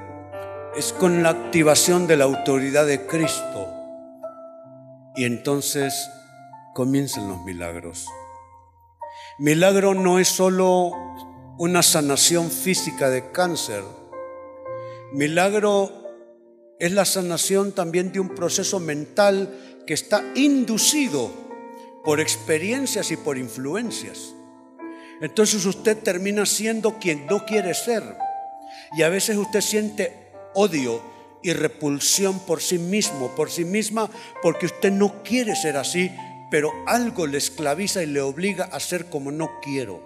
[0.76, 3.68] es con la activación de la autoridad de Cristo.
[5.14, 6.08] Y entonces
[6.74, 8.06] comienzan los milagros.
[9.38, 10.92] Milagro no es solo
[11.58, 13.84] una sanación física de cáncer.
[15.12, 16.01] Milagro
[16.82, 19.48] es la sanación también de un proceso mental
[19.86, 21.30] que está inducido
[22.04, 24.34] por experiencias y por influencias.
[25.20, 28.02] Entonces usted termina siendo quien no quiere ser.
[28.96, 31.00] Y a veces usted siente odio
[31.40, 34.10] y repulsión por sí mismo, por sí misma,
[34.42, 36.10] porque usted no quiere ser así,
[36.50, 40.02] pero algo le esclaviza y le obliga a ser como no quiero.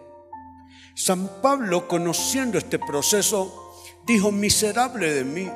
[0.95, 5.51] San Pablo, conociendo este proceso, dijo, miserable de mí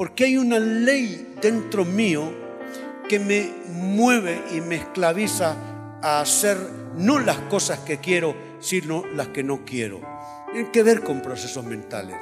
[0.00, 2.32] porque hay una ley dentro mío
[3.06, 6.56] que me mueve y me esclaviza a hacer
[6.96, 10.00] no las cosas que quiero, sino las que no quiero.
[10.54, 12.16] Tiene que ver con procesos mentales.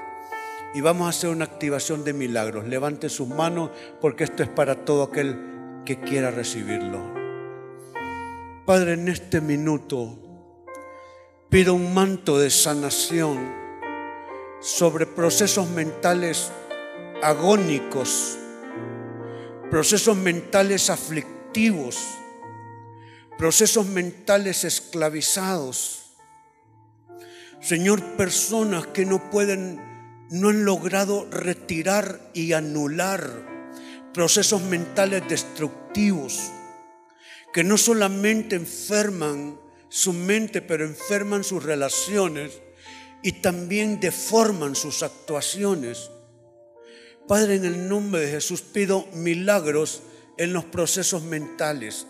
[0.75, 2.67] Y vamos a hacer una activación de milagros.
[2.67, 3.71] Levante sus manos
[4.01, 5.39] porque esto es para todo aquel
[5.87, 6.99] que quiera recibirlo.
[8.67, 10.19] Padre, en este minuto
[11.49, 13.39] pido un manto de sanación
[14.59, 16.51] sobre procesos mentales
[17.23, 18.39] agónicos,
[19.71, 21.99] procesos mentales aflictivos,
[23.37, 26.15] procesos mentales esclavizados.
[27.61, 29.81] Señor, personas que no pueden,
[30.31, 33.47] no han logrado retirar y anular
[34.15, 36.39] procesos mentales destructivos,
[37.53, 39.59] que no solamente enferman
[39.89, 42.61] su mente, pero enferman sus relaciones
[43.23, 46.11] y también deforman sus actuaciones
[47.29, 50.03] Padre, en el nombre de Jesús pido milagros
[50.39, 52.07] en los procesos mentales.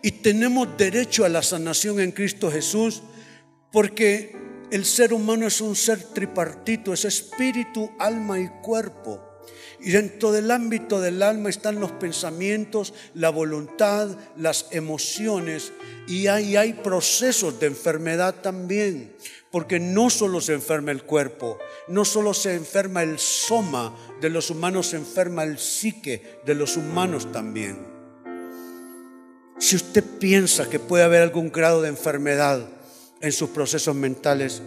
[0.00, 3.02] Y tenemos derecho a la sanación en Cristo Jesús
[3.72, 4.36] porque
[4.70, 9.20] el ser humano es un ser tripartito, es espíritu, alma y cuerpo.
[9.80, 15.72] Y dentro del ámbito del alma están los pensamientos, la voluntad, las emociones
[16.06, 19.16] y ahí hay procesos de enfermedad también.
[19.50, 21.58] Porque no solo se enferma el cuerpo,
[21.88, 26.76] no solo se enferma el soma de los humanos, se enferma el psique de los
[26.76, 27.78] humanos también.
[29.58, 32.66] Si usted piensa que puede haber algún grado de enfermedad
[33.20, 34.62] en sus procesos mentales,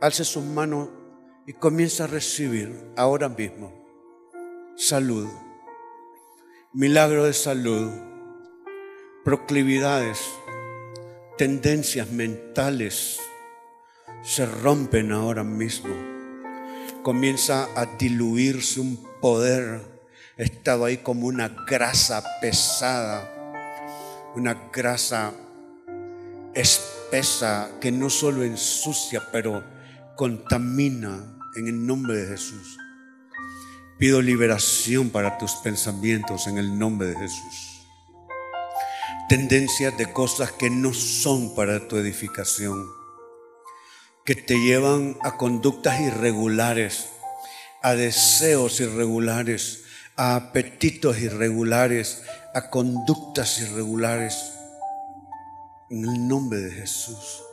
[0.00, 0.88] alce sus manos
[1.46, 3.72] y comienza a recibir ahora mismo
[4.76, 5.28] salud,
[6.72, 7.90] milagro de salud,
[9.24, 10.18] proclividades,
[11.38, 13.20] tendencias mentales
[14.22, 16.15] se rompen ahora mismo.
[17.06, 19.80] Comienza a diluirse un poder.
[20.36, 23.30] Estaba ahí como una grasa pesada,
[24.34, 25.32] una grasa
[26.52, 29.62] espesa que no solo ensucia, pero
[30.16, 32.76] contamina en el nombre de Jesús.
[34.00, 37.86] Pido liberación para tus pensamientos en el nombre de Jesús.
[39.28, 42.84] Tendencias de cosas que no son para tu edificación,
[44.26, 47.10] que te llevan a conductas irregulares,
[47.80, 49.84] a deseos irregulares,
[50.16, 54.52] a apetitos irregulares, a conductas irregulares.
[55.90, 57.44] En el nombre de Jesús.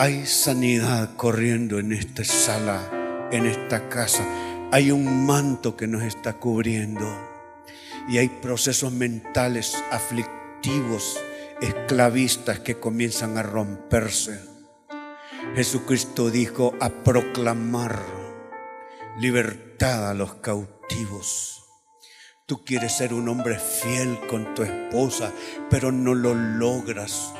[0.00, 4.26] Hay sanidad corriendo en esta sala, en esta casa.
[4.72, 7.08] Hay un manto que nos está cubriendo.
[8.08, 11.20] Y hay procesos mentales aflictivos,
[11.60, 14.57] esclavistas que comienzan a romperse.
[15.54, 18.00] Jesucristo dijo a proclamar
[19.18, 21.64] libertad a los cautivos.
[22.46, 25.32] Tú quieres ser un hombre fiel con tu esposa,
[25.68, 27.32] pero no lo logras.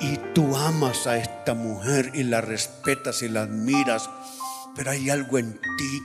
[0.00, 4.08] Y, tú amas a esta mujer y la respetas y la admiras,
[4.74, 6.02] pero hay algo en ti,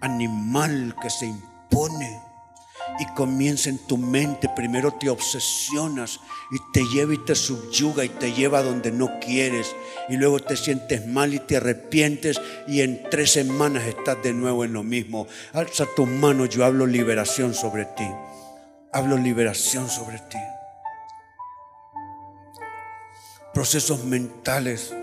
[0.00, 2.31] animal, que se impone
[2.98, 4.48] y comienza en tu mente.
[4.54, 6.20] Primero te obsesionas
[6.50, 9.74] y te lleva y te subyuga y te lleva donde no quieres.
[10.08, 14.64] Y luego te sientes mal y te arrepientes y en tres semanas estás de nuevo
[14.64, 15.26] en lo mismo.
[15.52, 18.08] Alza tus manos, yo hablo liberación sobre ti.
[18.92, 20.38] Hablo liberación sobre ti.
[23.54, 24.94] Procesos mentales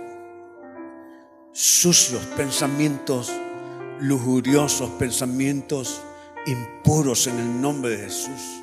[1.52, 3.32] sucios, pensamientos
[4.00, 6.02] lujuriosos, pensamientos
[6.46, 8.62] impuros en el nombre de Jesús.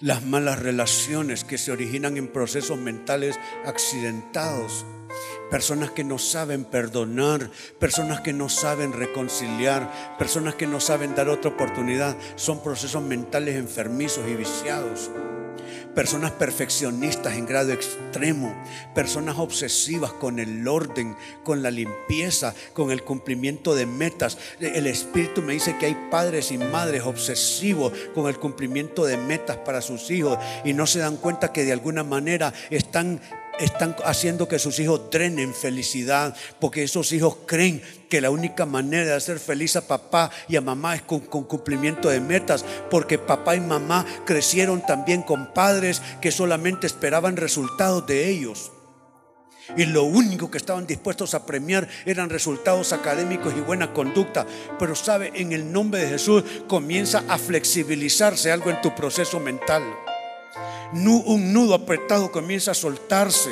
[0.00, 4.84] Las malas relaciones que se originan en procesos mentales accidentados.
[5.50, 11.28] Personas que no saben perdonar, personas que no saben reconciliar, personas que no saben dar
[11.28, 12.16] otra oportunidad.
[12.34, 15.10] Son procesos mentales enfermizos y viciados
[15.94, 18.54] personas perfeccionistas en grado extremo,
[18.94, 24.38] personas obsesivas con el orden, con la limpieza, con el cumplimiento de metas.
[24.60, 29.58] El Espíritu me dice que hay padres y madres obsesivos con el cumplimiento de metas
[29.58, 33.20] para sus hijos y no se dan cuenta que de alguna manera están
[33.62, 39.06] están haciendo que sus hijos drenen felicidad, porque esos hijos creen que la única manera
[39.06, 43.54] de hacer feliz a papá y a mamá es con, cumplimiento de metas, porque papá
[43.56, 48.72] y mamá crecieron también con padres que solamente esperaban resultados de ellos.
[49.76, 54.44] Y lo único que estaban dispuestos a premiar eran resultados académicos y buena conducta.
[54.78, 59.82] Pero sabe, en el nombre de Jesús comienza a flexibilizarse algo en tu proceso mental
[60.92, 63.50] un nudo apretado comienza a soltarse.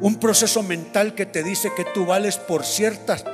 [0.00, 3.24] Un proceso mental que te dice que tú vales por ciertas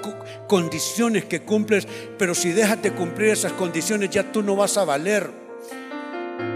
[0.47, 4.85] condiciones que cumples, pero si dejas de cumplir esas condiciones ya tú no vas a
[4.85, 5.31] valer.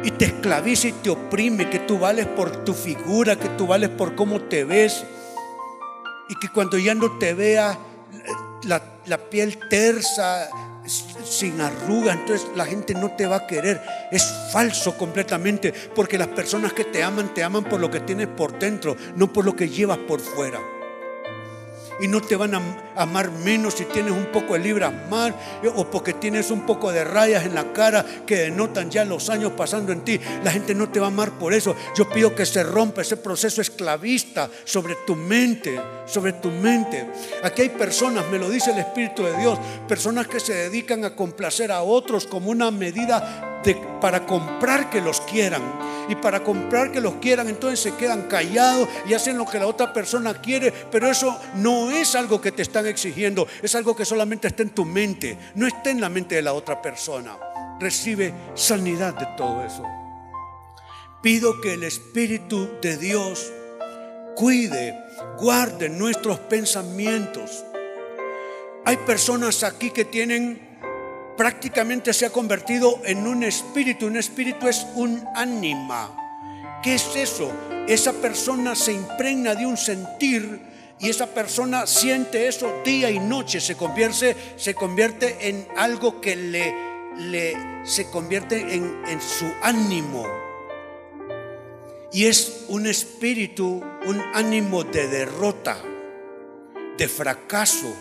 [0.03, 3.89] Y te esclaviza y te oprime que tú vales por tu figura, que tú vales
[3.89, 5.05] por cómo te ves.
[6.29, 7.79] Y que cuando ya no te vea
[8.65, 10.49] la, la piel tersa,
[10.87, 13.81] sin arruga, entonces la gente no te va a querer.
[14.11, 18.29] Es falso completamente, porque las personas que te aman, te aman por lo que tienes
[18.29, 20.74] por dentro, no por lo que llevas por fuera
[22.01, 22.63] y no te van a
[22.97, 25.33] amar menos si tienes un poco de libras más
[25.75, 29.53] o porque tienes un poco de rayas en la cara que denotan ya los años
[29.57, 30.21] pasando en ti.
[30.43, 31.77] La gente no te va a amar por eso.
[31.97, 37.07] Yo pido que se rompa ese proceso esclavista sobre tu mente, sobre tu mente.
[37.43, 41.15] Aquí hay personas, me lo dice el Espíritu de Dios, personas que se dedican a
[41.15, 43.54] complacer a otros como una medida
[44.01, 45.63] para comprar que los quieran.
[46.09, 49.67] Y para comprar que los quieran, entonces se quedan callados y hacen lo que la
[49.67, 50.71] otra persona quiere.
[50.71, 54.71] Pero eso no es algo que te están exigiendo, es algo que solamente está en
[54.71, 57.39] tu mente, no está en la mente de la otra persona.
[57.81, 59.83] Recibe sanidad de todo eso.
[61.23, 63.51] Pido que el Espíritu de Dios
[64.37, 64.95] cuide,
[65.39, 67.65] guarde nuestros pensamientos.
[68.85, 70.74] Hay personas aquí que tienen
[71.37, 74.07] prácticamente se ha convertido en un espíritu.
[74.07, 76.81] Un espíritu es un ánima.
[76.83, 77.53] ¿Qué es eso?
[77.89, 80.61] Esa persona se impregna de un sentir
[81.01, 83.61] y esa persona siente eso día y noche.
[83.61, 86.75] Se convierte, se convierte en algo que le,
[87.19, 90.27] le se convierte en, en su ánimo.
[92.13, 95.77] Y es un espíritu, un ánimo de derrota,
[96.97, 97.93] de fracaso.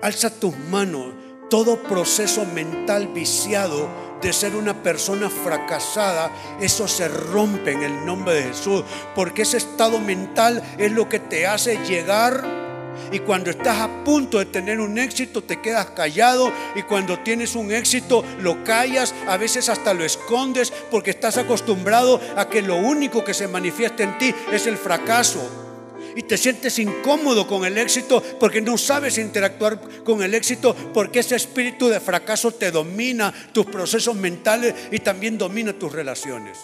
[0.00, 1.21] Alza tus manos
[1.52, 3.86] todo proceso mental viciado
[4.22, 8.82] de ser una persona fracasada, eso se rompe en el nombre de Jesús,
[9.14, 12.62] porque ese estado mental es lo que te hace llegar
[13.10, 16.50] Y cuando estás a punto de tener un éxito, te quedas callado.
[16.74, 19.14] Y cuando tienes un éxito, lo callas.
[19.28, 24.02] A veces hasta lo escondes porque estás acostumbrado a que lo único que se manifiesta
[24.02, 25.71] en ti es el fracaso.
[26.16, 31.20] Y te sientes incómodo con el éxito porque no sabes interactuar con el éxito porque
[31.20, 36.58] ese espíritu de fracaso te domina tus procesos mentales y también domina tus relaciones.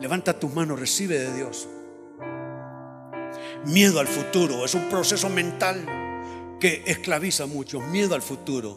[0.00, 1.68] Levanta tus manos, recibe de Dios.
[3.64, 5.84] Miedo al futuro es un proceso mental
[6.60, 7.80] que esclaviza mucho.
[7.80, 8.76] Miedo al futuro.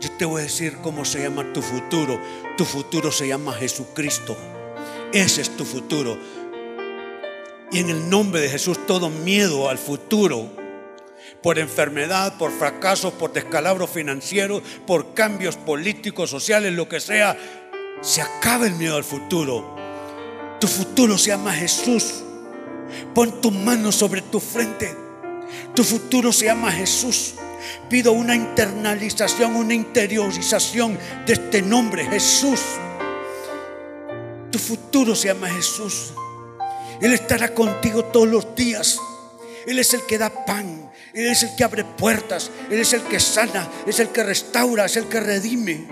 [0.00, 2.18] Yo te voy a decir cómo se llama tu futuro.
[2.56, 4.36] Tu futuro se llama Jesucristo.
[5.12, 6.18] Ese es tu futuro.
[7.70, 10.50] Y en el nombre de Jesús todo miedo al futuro,
[11.42, 17.36] por enfermedad, por fracasos, por descalabros financieros, por cambios políticos, sociales, lo que sea,
[18.00, 19.76] se acaba el miedo al futuro.
[20.60, 22.22] Tu futuro se llama Jesús.
[23.14, 24.96] Pon tu mano sobre tu frente.
[25.74, 27.34] Tu futuro se llama Jesús.
[27.88, 32.60] Pido una internalización, una interiorización de este nombre, Jesús.
[34.50, 36.12] Tu futuro se llama Jesús.
[37.04, 38.98] Él estará contigo todos los días.
[39.66, 40.90] Él es el que da pan.
[41.12, 42.50] Él es el que abre puertas.
[42.70, 43.68] Él es el que sana.
[43.86, 44.86] Es el que restaura.
[44.86, 45.86] Es el que redime.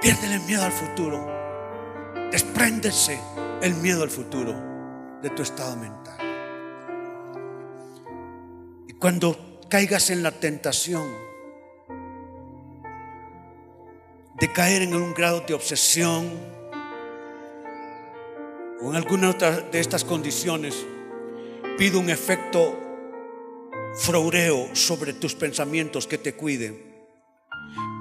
[0.00, 1.28] Piérdele el miedo al futuro.
[2.32, 3.20] Despréndese
[3.60, 4.54] el miedo al futuro
[5.20, 6.16] de tu estado mental.
[8.86, 11.06] Y cuando caigas en la tentación
[14.40, 16.56] de caer en un grado de obsesión
[18.82, 20.74] en alguna otra de estas condiciones,
[21.76, 22.78] pido un efecto
[23.96, 26.86] fraureo sobre tus pensamientos que te cuiden.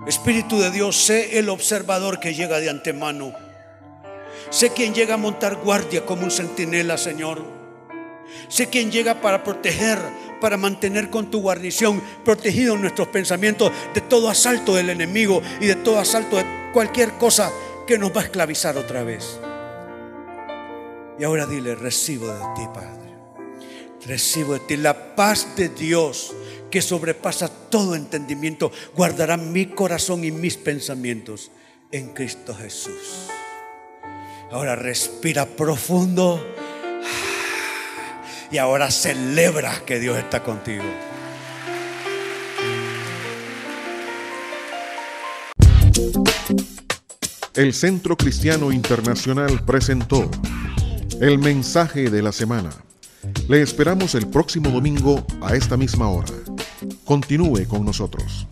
[0.07, 3.33] Espíritu de Dios, sé el observador que llega de antemano
[4.49, 7.43] Sé quien llega a montar guardia como un centinela, Señor.
[8.47, 9.99] Sé quien llega para proteger,
[10.39, 15.75] para mantener con tu guarnición protegidos nuestros pensamientos de todo asalto del enemigo y de
[15.75, 17.51] todo asalto de cualquier cosa
[17.85, 19.39] que nos va a esclavizar otra vez.
[21.19, 23.13] Y ahora dile, recibo de ti, Padre.
[24.05, 26.33] Recibo de ti la paz de Dios
[26.69, 28.71] que sobrepasa todo entendimiento.
[28.95, 31.51] Guardará mi corazón y mis pensamientos
[31.91, 33.27] en Cristo Jesús.
[34.51, 36.45] Ahora respira profundo.
[38.49, 40.85] Y ahora celebra que Dios está contigo.
[47.55, 50.29] El Centro Cristiano Internacional presentó
[51.19, 52.69] el mensaje de la semana.
[53.47, 56.33] Le esperamos el próximo domingo a esta misma hora.
[57.05, 58.45] Continúe con nosotros.